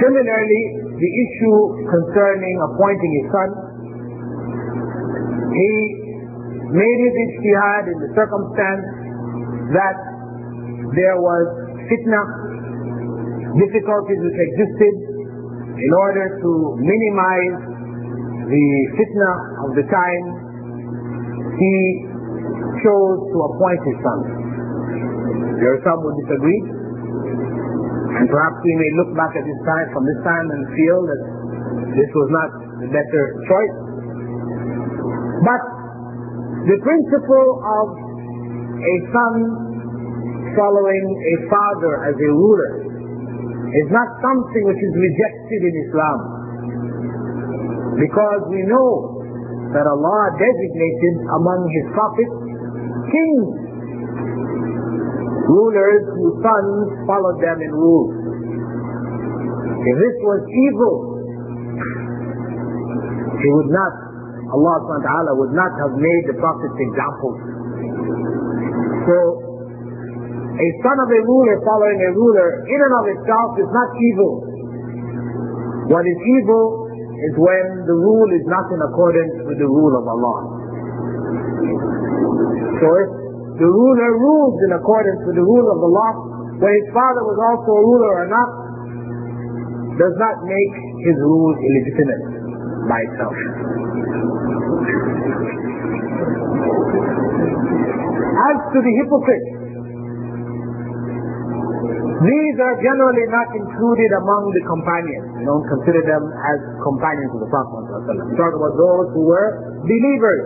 [0.02, 0.62] Similarly,
[0.98, 3.50] the issue concerning appointing a son
[5.54, 5.70] he
[6.74, 8.86] made his ijtihad in the circumstance
[9.70, 9.96] that
[10.98, 11.44] there was
[11.86, 12.22] fitna,
[13.54, 14.94] difficulties which existed
[15.78, 16.50] in order to
[16.82, 17.58] minimize
[18.50, 18.66] the
[18.98, 19.30] fitna
[19.62, 20.24] of the time,
[21.54, 21.74] he
[22.82, 24.18] chose to appoint his son.
[25.62, 26.60] There are some who disagree,
[28.14, 31.22] and perhaps we may look back at this time from this time and feel that
[31.98, 32.48] this was not
[32.78, 33.76] the better choice.
[35.42, 35.62] But
[36.70, 37.86] the principle of
[38.80, 39.36] a son
[40.54, 42.72] following a father as a ruler
[43.74, 46.18] is not something which is rejected in Islam.
[47.98, 48.90] Because we know
[49.74, 52.36] that Allah designated among His prophets
[53.10, 53.63] kings,
[55.48, 58.08] rulers whose sons followed them in rule.
[59.84, 60.96] If this was evil,
[63.44, 63.92] He would not
[64.54, 67.32] Allah subhanahu wa ta'ala would not have made the prophets example.
[69.08, 69.16] So,
[70.54, 74.32] a son of a ruler following a ruler in and of itself is not evil.
[75.90, 76.64] What is evil
[77.18, 80.38] is when the rule is not in accordance with the rule of Allah.
[82.78, 83.10] So if
[83.54, 86.12] the ruler rules in accordance with the rule of the law,
[86.58, 88.50] whether his father was also a ruler or not,
[89.94, 90.74] does not make
[91.06, 92.24] his rule illegitimate
[92.90, 93.36] by itself.
[98.34, 99.50] As to the hypocrites,
[102.26, 105.30] these are generally not included among the companions.
[105.38, 107.86] You don't consider them as companions of the Prophet.
[108.18, 109.48] We talk about those who were
[109.86, 110.42] believers,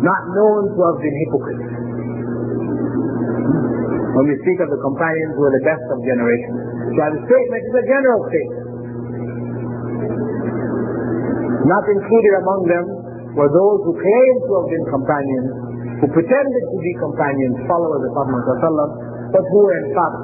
[0.00, 1.85] not known to have been hypocrites.
[4.16, 6.56] When we speak of the companions who are the best of generations.
[6.96, 8.64] So the statement is a general statement.
[11.68, 12.84] Not included among them
[13.36, 15.50] were those who claimed to have been companions,
[16.00, 18.40] who pretended to be companions, followers of Prophet
[19.36, 20.16] but who were in fact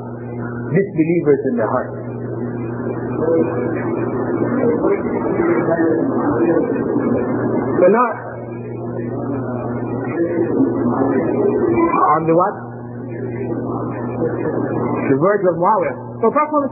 [0.73, 1.93] disbelievers in their hearts.
[7.77, 8.15] So not
[12.17, 12.72] on the what?
[14.23, 15.97] The verge of Muawiyah.
[16.23, 16.63] So Prophet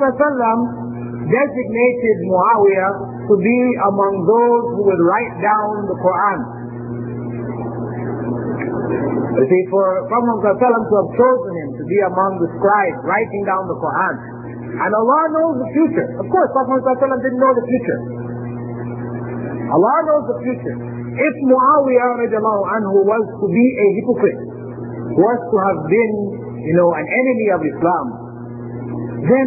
[1.31, 2.93] designated Muawiyah
[3.31, 6.39] to be among those who would write down the Quran.
[9.39, 13.65] You see, for Prophet to have chosen him to be among the scribes writing down
[13.71, 14.15] the Quran.
[14.81, 16.09] And Allah knows the future.
[16.19, 16.83] Of course, Prophet
[17.23, 18.01] didn't know the future.
[19.71, 20.77] Allah knows the future.
[21.11, 24.41] If Muawiyah anhu was to be a hypocrite,
[25.15, 26.15] was to have been,
[26.65, 28.07] you know, an enemy of Islam,
[29.25, 29.47] then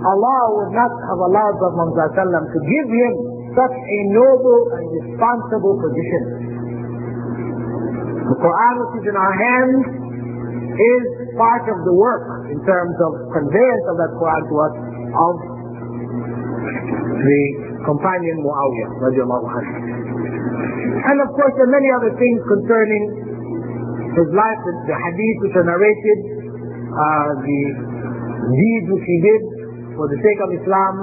[0.00, 3.12] Allah would not have allowed Prophet to give him
[3.52, 6.22] such a noble and responsible position.
[8.30, 9.82] The Quran which is in our hands
[10.78, 11.02] is
[11.34, 14.74] part of the work in terms of conveyance of that Quran to us
[15.10, 15.34] of
[17.20, 17.40] the
[17.84, 18.88] companion Muawiyah
[21.10, 23.29] And of course there are many other things concerning
[24.16, 26.18] his life, the, hadith which are narrated,
[26.90, 27.60] uh, the
[28.54, 29.42] deeds which he did,
[29.94, 30.94] for the sake of Islam,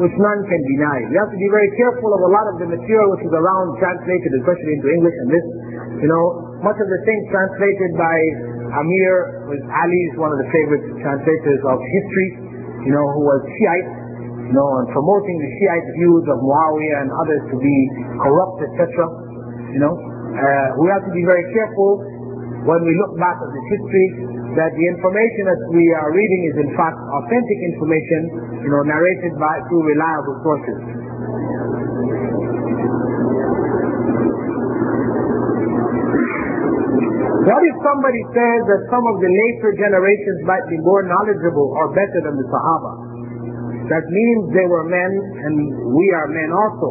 [0.00, 1.06] which none can deny.
[1.06, 3.78] We have to be very careful of a lot of the material which is around
[3.78, 5.46] translated, especially into English and this,
[6.02, 6.24] you know,
[6.66, 8.16] much of the things translated by
[8.74, 12.28] Amir was Ali is one of the favorite translators of history,
[12.88, 13.90] you know, who was Shiite,
[14.50, 17.76] you know, and promoting the Shiite views of Muawiyah and others to be
[18.18, 18.82] corrupt, etc.
[19.76, 22.02] You know, uh, we have to be very careful
[22.64, 24.08] when we look back at this history
[24.56, 28.20] that the information that we are reading is in fact authentic information,
[28.64, 30.78] you know, narrated by through reliable sources.
[37.44, 41.92] What if somebody says that some of the later generations might be more knowledgeable or
[41.92, 42.92] better than the Sahaba?
[43.92, 45.12] That means they were men
[45.44, 45.54] and
[45.92, 46.88] we are men also.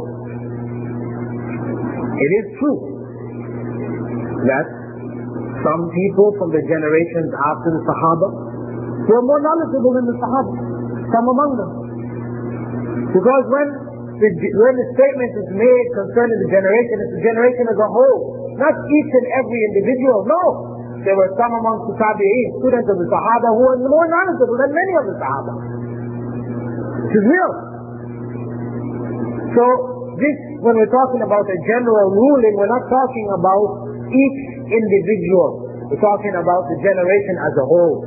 [2.21, 2.79] It is true
[4.45, 4.82] that
[5.64, 8.27] some people from the generations after the Sahaba
[9.07, 10.53] were more knowledgeable than the Sahaba,
[11.11, 11.72] some among them.
[13.15, 13.68] Because when
[14.19, 18.19] the, when the statement is made concerning the generation, it's the generation as a whole,
[18.60, 20.23] not each and every individual.
[20.27, 20.41] No,
[21.03, 24.72] there were some amongst the Tabi'een, students of the Sahaba, who were more knowledgeable than
[24.72, 25.53] many of the Sahaba.
[27.11, 27.52] This is real.
[29.53, 29.64] So,
[30.18, 33.68] this, when we're talking about a general ruling, we're not talking about
[34.14, 35.49] each individual.
[35.91, 37.99] We're talking about the generation as a whole.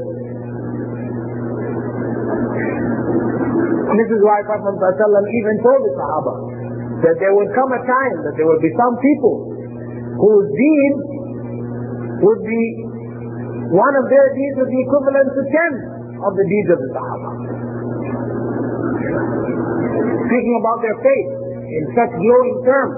[3.87, 6.35] And this is why Prophet even told the Sahaba
[7.07, 9.37] that there would come a time that there would be some people
[10.16, 10.95] whose deed
[12.24, 12.62] would be
[13.73, 15.73] one of their deeds would be equivalent to ten
[16.24, 17.31] of the deeds of the Sahaba.
[20.27, 21.31] Speaking about their faith
[21.70, 22.97] in such glowing terms,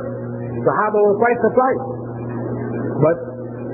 [0.65, 1.87] Sahaba were quite surprised.
[3.05, 3.28] But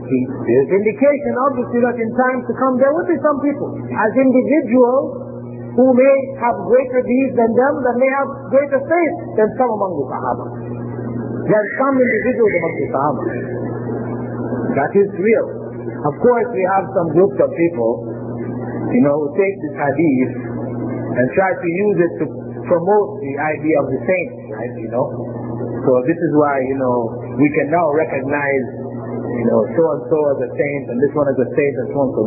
[0.05, 5.24] there's indication, obviously, that in times to come there will be some people, as individuals,
[5.74, 9.93] who may have greater deeds than them, that may have greater faith than some among
[9.98, 10.47] the Sahaba.
[11.51, 13.22] There are some individuals among the Sahaba.
[14.78, 15.47] That is real.
[16.05, 17.93] Of course, we have some groups of people,
[18.94, 20.32] you know, who take this hadith
[21.16, 22.24] and try to use it to
[22.70, 25.06] promote the idea of the saints, right, you know.
[25.85, 26.97] So this is why, you know,
[27.36, 28.66] we can now recognize,
[29.35, 31.89] you know, so and so as a saint and this one as a saint and
[31.90, 32.23] so on so.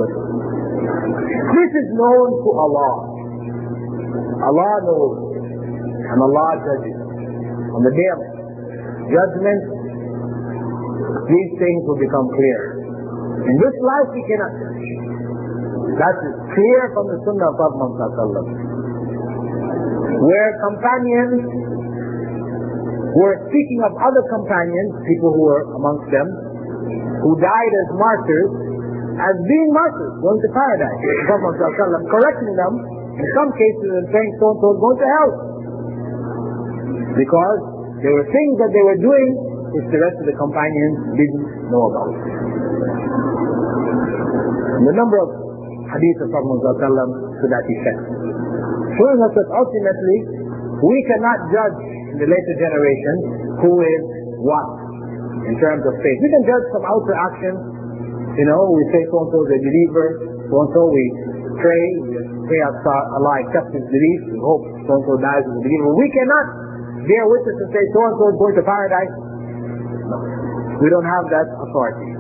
[1.56, 2.94] This is known to Allah.
[4.52, 5.16] Allah knows
[6.08, 6.98] and Allah judges.
[7.76, 8.20] On the day of
[9.12, 9.62] judgment,
[11.28, 12.60] these things will become clear.
[13.48, 14.88] In this life we cannot judge.
[15.98, 18.68] That is clear from the Sunnah of Prophet
[20.18, 21.42] where companions
[23.18, 26.28] were speaking of other companions, people who were amongst them,
[27.24, 28.52] who died as martyrs,
[29.18, 31.02] as being martyrs, going to paradise.
[31.26, 31.58] Prophet
[32.14, 32.74] correcting them,
[33.18, 35.32] in some cases, and saying so and so is going to hell.
[37.18, 37.60] Because
[38.06, 39.30] there were things that they were doing
[39.74, 42.14] which the rest of the companions didn't know about.
[44.78, 45.30] And the number of
[45.92, 48.02] hadith of Prophet to that effect.
[48.98, 50.18] Showing us that ultimately
[50.78, 51.80] we cannot judge
[52.14, 53.16] in the later generation
[53.66, 54.04] who is
[54.46, 54.87] what
[55.46, 56.18] in terms of faith.
[56.24, 57.60] We can judge from outer actions.
[58.38, 60.08] You know, we say so and so is a believer,
[60.50, 61.04] so and so we
[61.62, 62.18] pray, we
[62.50, 65.90] pray Allah accepts his belief, we hope so and so dies as a believer.
[65.98, 66.46] We cannot
[67.06, 69.14] bear witness and say so and so is going to paradise.
[70.10, 70.18] No.
[70.82, 72.17] We don't have that authority.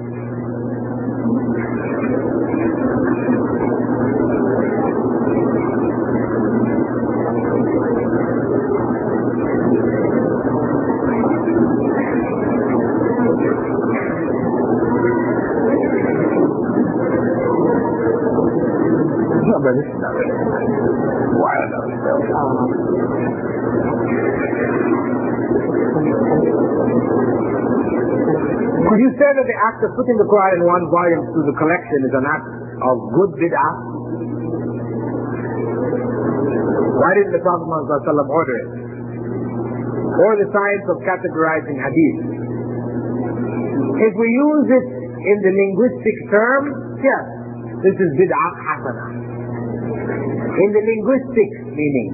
[29.78, 32.49] Act of putting the Quran in one volume through the collection is an act
[32.82, 33.74] of good bid'ah?
[36.98, 38.70] Why didn't the Prophet Muhammad order it?
[40.18, 42.18] Or the science of categorizing hadith?
[44.02, 46.64] If we use it in the linguistic term,
[46.98, 47.24] yes,
[47.86, 49.06] this is bid'ah hasana.
[50.58, 52.10] In the linguistic meaning.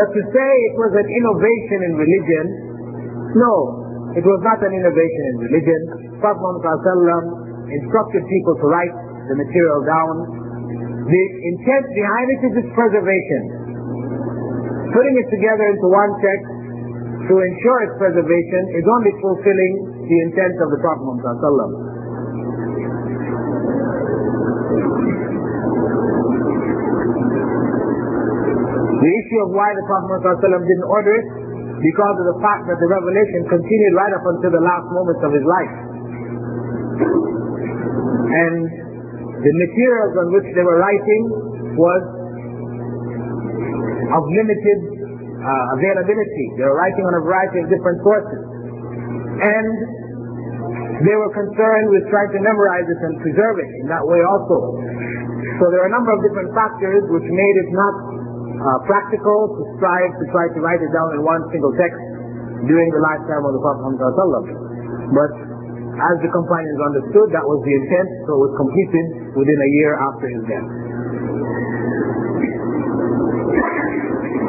[0.00, 2.44] But to say it was an innovation in religion,
[3.36, 3.85] no,
[4.16, 5.80] it was not an innovation in religion.
[6.24, 7.28] Prophet Muhammad
[7.68, 8.96] instructed people to write
[9.28, 10.14] the material down.
[11.04, 13.42] The intent behind it is its preservation.
[14.88, 16.48] Putting it together into one text
[17.28, 19.72] to ensure its preservation is only fulfilling
[20.08, 21.36] the intent of the Prophet Muhammad.
[28.96, 31.45] The issue of why the Prophet Muhammad didn't order it
[31.82, 35.32] because of the fact that the revelation continued right up until the last moments of
[35.32, 35.74] his life.
[38.26, 38.64] And
[39.44, 41.22] the materials on which they were writing
[41.76, 42.02] was
[44.16, 44.78] of limited
[45.36, 46.46] uh, availability.
[46.56, 48.42] They were writing on a variety of different sources.
[49.36, 49.68] And
[51.04, 54.56] they were concerned with trying to memorize it and preserve it in that way also.
[55.60, 57.94] So there are a number of different factors which made it not
[58.66, 62.02] uh, practical to strive to try to write it down in one single text
[62.66, 64.56] during the lifetime of the Prophet Muhammad
[65.14, 65.30] But
[65.96, 69.06] as the companions understood, that was the intent, so it was completed
[69.38, 70.68] within a year after his death.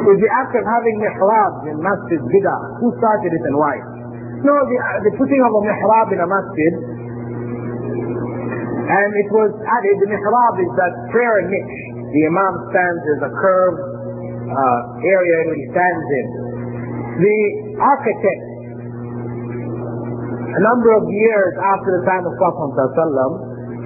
[0.08, 2.60] Is the act of having mihrabs in masjid bid'ah?
[2.80, 3.76] Who started it and why?
[4.40, 6.72] No, the, uh, the putting of a mihrab in a masjid,
[8.88, 11.80] and it was added, the mihrab is that prayer niche.
[12.08, 13.97] The imam stands as a curved
[14.48, 16.26] uh, area that he stands in.
[17.18, 17.36] The
[17.82, 18.46] architect,
[20.48, 22.72] a number of years after the time of Prophet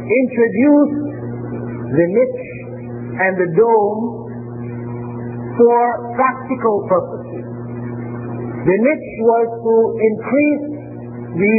[0.07, 1.03] introduced
[1.93, 2.49] the niche
[3.19, 4.03] and the dome
[5.59, 5.81] for
[6.17, 7.45] practical purposes.
[8.63, 10.65] The niche was to increase
[11.37, 11.55] the,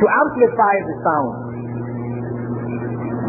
[0.00, 1.34] to amplify the sound.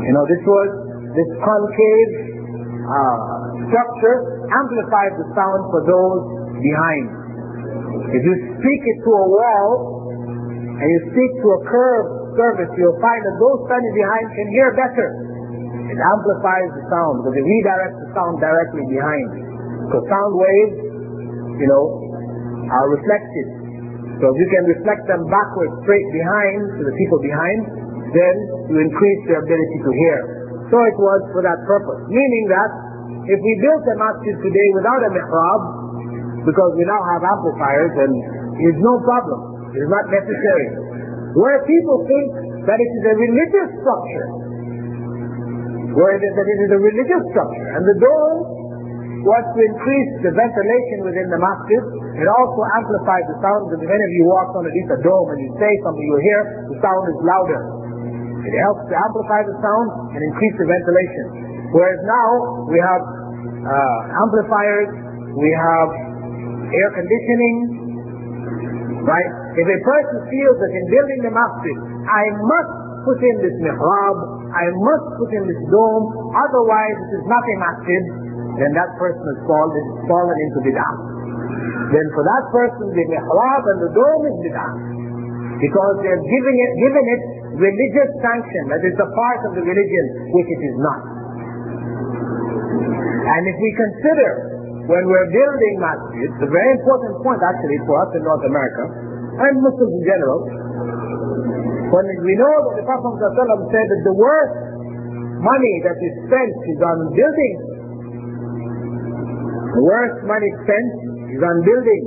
[0.08, 0.70] You know, this was,
[1.14, 2.27] this concave
[2.88, 3.18] uh,
[3.68, 6.22] structure amplified the sound for those
[6.64, 7.06] behind.
[8.16, 9.98] If you speak it to a wall,
[10.78, 14.70] and you speak to a curved surface, you'll find that those standing behind can hear
[14.78, 15.08] better.
[15.90, 19.28] It amplifies the sound because it redirects the sound directly behind.
[19.90, 20.78] So sound waves,
[21.58, 21.84] you know,
[22.70, 23.48] are reflected.
[24.22, 27.60] So if you can reflect them backwards, straight behind to the people behind,
[28.14, 28.36] then
[28.70, 30.18] you increase their ability to hear.
[30.68, 32.02] So it was for that purpose.
[32.12, 32.70] Meaning that
[33.28, 35.62] if we built a masjid today without a mihrab,
[36.48, 38.12] because we now have amplifiers, and
[38.64, 39.68] it's no problem.
[39.76, 40.68] It's not necessary.
[41.36, 42.28] Where people think
[42.68, 44.28] that it is a religious structure,
[45.92, 47.68] where it is that it is a religious structure.
[47.76, 48.40] And the dome
[49.28, 51.84] was to increase the ventilation within the masjid.
[52.16, 55.40] It also amplifies the sound because if any of you walk underneath a dome and
[55.44, 56.40] you say something, you hear
[56.72, 57.62] the sound is louder.
[58.48, 61.26] It helps to amplify the sound and increase the ventilation.
[61.76, 62.30] Whereas now
[62.72, 64.88] we have uh, amplifiers,
[65.36, 65.90] we have
[66.72, 67.56] air conditioning,
[69.04, 69.32] right?
[69.60, 72.72] If a person feels that in building the masjid, I must
[73.04, 74.16] put in this mihrab,
[74.56, 78.04] I must put in this dome, otherwise it is not a masjid,
[78.64, 80.96] then that person has fallen, fallen into bid'ah.
[81.92, 84.72] Then for that person, the mihrab and the dome is bid'ah.
[85.58, 87.22] Because they're giving it, giving it
[87.58, 91.02] religious sanction, that is a part of the religion, which it is not.
[93.28, 94.30] And if we consider
[94.88, 98.84] when we're building masjids, a very important point actually for us in North America,
[99.38, 100.40] and Muslims in general,
[101.92, 104.56] when we know that the Prophet ﷺ said that the worst
[105.44, 107.56] money that is spent is on building.
[109.78, 110.92] The worst money spent
[111.32, 112.04] is on building.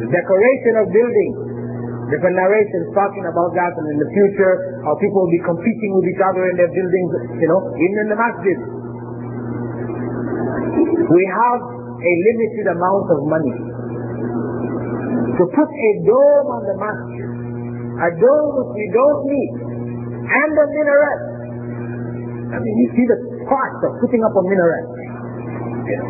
[0.00, 1.32] The decoration of building.
[2.08, 6.08] Different narrations talking about that and in the future how people will be competing with
[6.08, 8.58] each other in their buildings, you know, even in the masjid.
[11.08, 11.60] We have
[12.00, 13.56] a limited amount of money.
[15.36, 17.28] To put a dome on the masjid
[17.98, 19.52] a dome which we don't need,
[20.22, 21.22] and a minaret.
[22.54, 23.18] I mean, you see the
[23.50, 24.86] cost of putting up a minaret.
[25.82, 26.00] It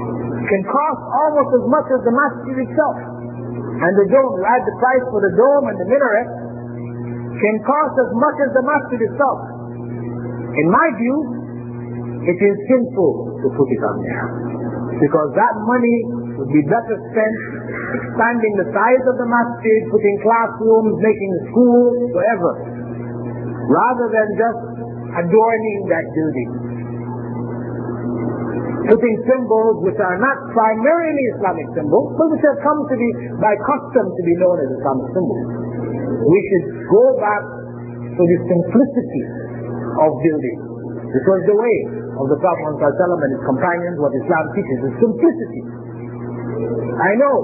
[0.53, 3.18] can cost almost as much as the masjid itself.
[3.79, 6.29] And the dome, add the price for the dome and the minaret,
[7.39, 9.41] can cost as much as the masjid itself.
[10.59, 11.17] In my view,
[12.27, 14.27] it is sinful to put it on there.
[14.99, 15.99] Because that money
[16.35, 17.37] would be better spent
[17.95, 22.53] expanding the size of the masjid, putting classrooms, making schools, school, whatever,
[23.71, 24.61] rather than just
[25.23, 26.68] adorning that building.
[28.89, 33.53] Putting symbols which are not primarily Islamic symbols, but which have come to be, by
[33.69, 35.45] custom, to be known as Islamic symbols.
[36.25, 37.43] We should go back
[38.17, 39.25] to the simplicity
[40.01, 40.59] of building.
[41.13, 41.77] This was the way
[42.17, 45.63] of the Prophet and his companions, what Islam teaches, is simplicity.
[46.99, 47.37] I know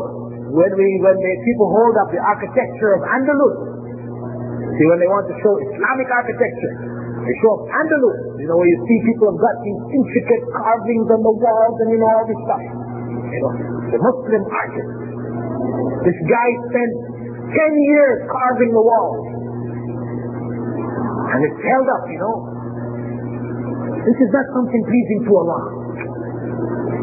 [0.50, 3.56] when we when the people hold up the architecture of Andalus,
[4.74, 6.93] see when they want to show Islamic architecture,
[7.24, 11.08] they show up Andalus, you know, where you see people have got these intricate carvings
[11.08, 12.64] on the walls and you know all this stuff.
[13.32, 13.52] You know,
[13.90, 14.90] the Muslim artist.
[16.04, 16.92] This guy spent
[17.48, 19.24] ten years carving the walls.
[21.34, 22.36] And it's held up, you know.
[24.04, 25.62] This is not something pleasing to Allah.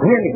[0.06, 0.34] Really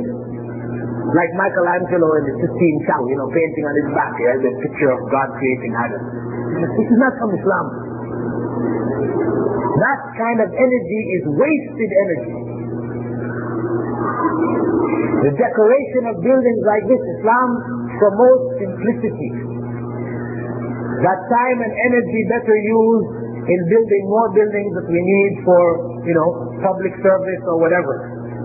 [1.13, 4.89] like Michelangelo in the Sistine Chapel, you know, painting on his back here, the picture
[4.89, 6.01] of God creating Adam.
[6.75, 7.65] This is not from Islam.
[9.75, 12.37] That kind of energy is wasted energy.
[15.25, 17.49] The decoration of buildings like this, Islam
[17.97, 19.31] promotes simplicity.
[21.03, 23.09] That time and energy better used
[23.45, 25.63] in building more buildings that we need for,
[26.07, 26.29] you know,
[26.63, 27.93] public service or whatever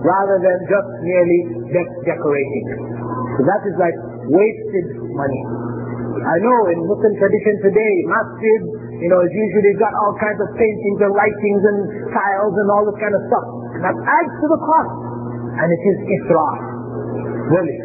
[0.01, 1.39] rather than just merely
[1.69, 2.65] de- decorating.
[3.37, 3.97] So that is like
[4.29, 5.43] wasted money.
[6.21, 8.61] I know in Muslim tradition today, masjid,
[9.01, 11.77] you know, is usually got all kinds of paintings and writings and
[12.13, 13.45] tiles and all this kind of stuff.
[13.81, 14.93] That adds to the cost.
[15.51, 16.59] And it is israf.
[17.49, 17.77] Really.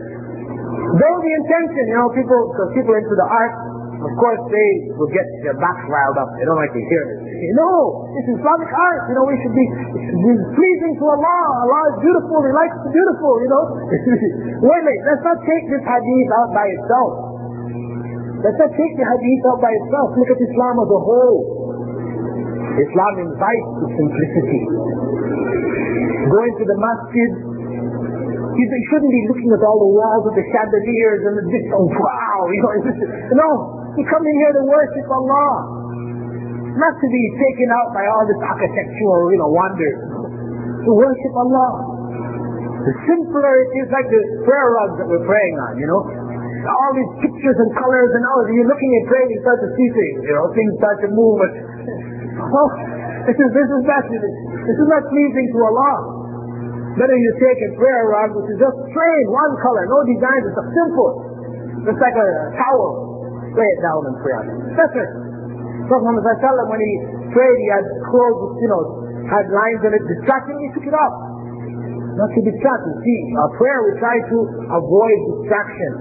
[1.01, 3.55] Though the intention, you know, people, because people into the art,
[3.97, 6.29] of course they will get their backs riled up.
[6.37, 7.05] They don't like to hear.
[7.27, 9.01] They say, no, it's Islamic art.
[9.11, 11.43] You know, we should be, be pleasing to Allah.
[11.65, 12.39] Allah is beautiful.
[12.45, 13.65] He likes the beautiful, you know.
[14.69, 17.26] wait, wait, let's not take this hadith out by itself.
[18.45, 20.09] Let's not take the hadith out by itself.
[20.17, 21.41] Look at Islam as a whole.
[22.77, 24.63] Islam invites to simplicity.
[26.29, 27.31] Going to the masjid
[28.57, 31.89] you, shouldn't be looking at all the walls with the chandeliers and the this, oh
[31.93, 32.73] wow, you know,
[33.37, 33.49] no,
[34.01, 35.53] you come in here to worship Allah.
[36.77, 39.97] Not to be taken out by all this architectural, you know, wonders.
[40.85, 41.73] To worship Allah.
[42.85, 46.03] The simpler it is, like the prayer rugs that we're praying on, you know.
[46.67, 49.71] All these pictures and colors and all, of you're looking at praying, you start to
[49.71, 51.39] see things, you know, things start to move.
[51.47, 51.53] And,
[52.61, 52.71] oh,
[53.31, 55.95] this is, this is not, this is not pleasing to Allah.
[56.97, 60.57] Better you take a prayer rug which is just plain, one color, no designs, it's
[60.57, 61.11] simple.
[61.87, 62.91] It's like a towel.
[63.53, 64.59] Lay it down and pray on it.
[64.75, 65.11] That's it.
[65.87, 66.93] Muhammad Sallallahu when he
[67.31, 68.83] prayed, he had clothes, you know,
[69.31, 71.15] had lines in it, distracting, he took it off.
[72.17, 72.83] Not to distract.
[72.89, 74.39] You see, our prayer, we try to
[74.73, 75.93] avoid distraction.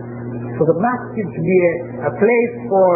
[0.56, 1.74] So the masjid should be a,
[2.08, 2.92] a place for,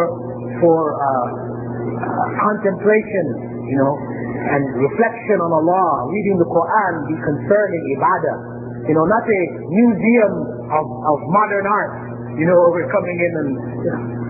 [0.64, 3.24] for uh, uh, contemplation,
[3.68, 3.92] you know,
[4.40, 8.36] and reflection on Allah, reading the Quran, be concerning ibadah.
[8.88, 10.32] You know, not a museum
[10.72, 11.92] of, of modern art,
[12.40, 13.50] you know, we're coming in and,
[13.84, 14.20] you know.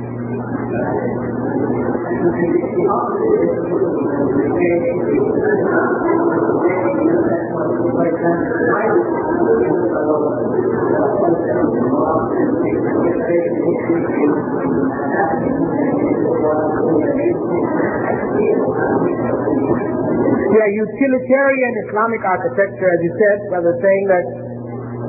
[21.00, 24.24] Utilitarian Islamic architecture, as you said, rather saying that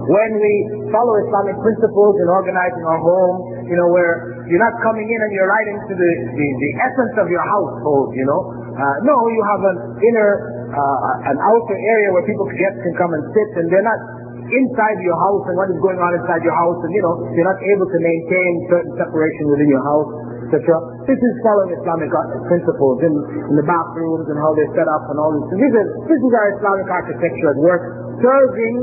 [0.07, 0.53] when we
[0.95, 5.31] follow Islamic principles in organizing our home, you know, where you're not coming in and
[5.35, 8.41] you're right into the, the, the essence of your household, you know.
[8.71, 10.31] Uh, no, you have an inner,
[10.71, 13.99] uh, an outer area where people guests can come and sit and they're not
[14.47, 17.47] inside your house and what is going on inside your house and, you know, you're
[17.47, 20.11] not able to maintain certain separation within your house
[20.51, 20.67] etc.
[21.07, 22.11] This is following Islamic
[22.51, 23.13] principles in,
[23.47, 25.47] in the bathrooms and how they're set up and all this.
[25.55, 27.79] This is, this is our Islamic architecture at work,
[28.19, 28.75] serving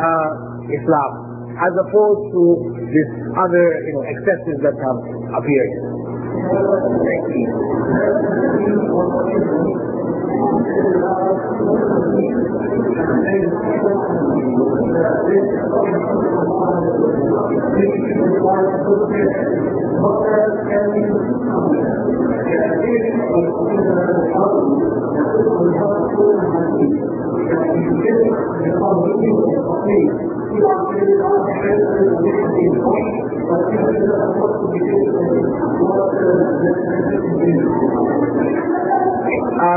[0.00, 1.12] uh, Islam,
[1.60, 2.42] as opposed to
[2.88, 4.98] this other you know, excesses that have
[5.44, 5.72] appeared.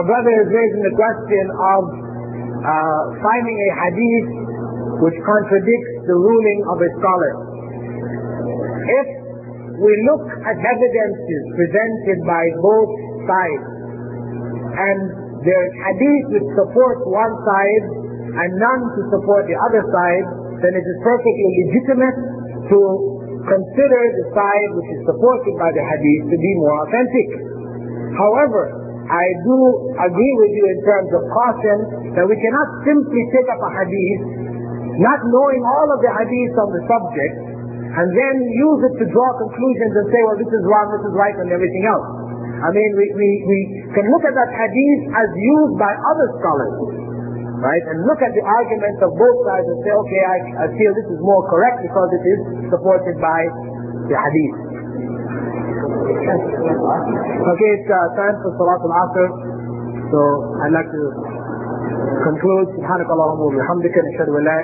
[0.03, 1.83] Brother is raising the question of
[2.63, 4.27] uh, finding a hadith
[5.03, 7.33] which contradicts the ruling of a scholar.
[8.83, 9.22] If
[9.79, 12.91] we look at evidences presented by both
[13.25, 13.67] sides,
[14.73, 14.99] and
[15.43, 17.85] there is hadith which supports one side
[18.33, 20.25] and none to support the other side,
[20.65, 22.17] then it is perfectly legitimate
[22.71, 22.79] to
[23.43, 27.27] consider the side which is supported by the hadith to be more authentic.
[28.15, 28.71] However,
[29.03, 29.57] I do
[29.99, 31.77] agree with you in terms of caution
[32.15, 34.21] that we cannot simply take up a hadith,
[35.03, 37.35] not knowing all of the hadiths on the subject,
[37.98, 41.14] and then use it to draw conclusions and say, well, this is wrong, this is
[41.18, 42.06] right, and everything else.
[42.58, 43.58] I mean, we, we, we
[43.94, 46.74] can look at that hadith as used by other scholars,
[47.62, 47.84] right?
[47.90, 51.10] And look at the arguments of both sides and say, okay, I, I feel this
[51.10, 53.40] is more correct because it is supported by
[54.10, 54.56] the hadith.
[56.28, 59.28] Okay, it's uh, time for Salat al-Asr.
[60.10, 60.18] So
[60.66, 61.02] I'd like to
[62.26, 62.68] conclude.
[62.78, 64.56] سبحانك اللهم وبحمدك نشهد ان لا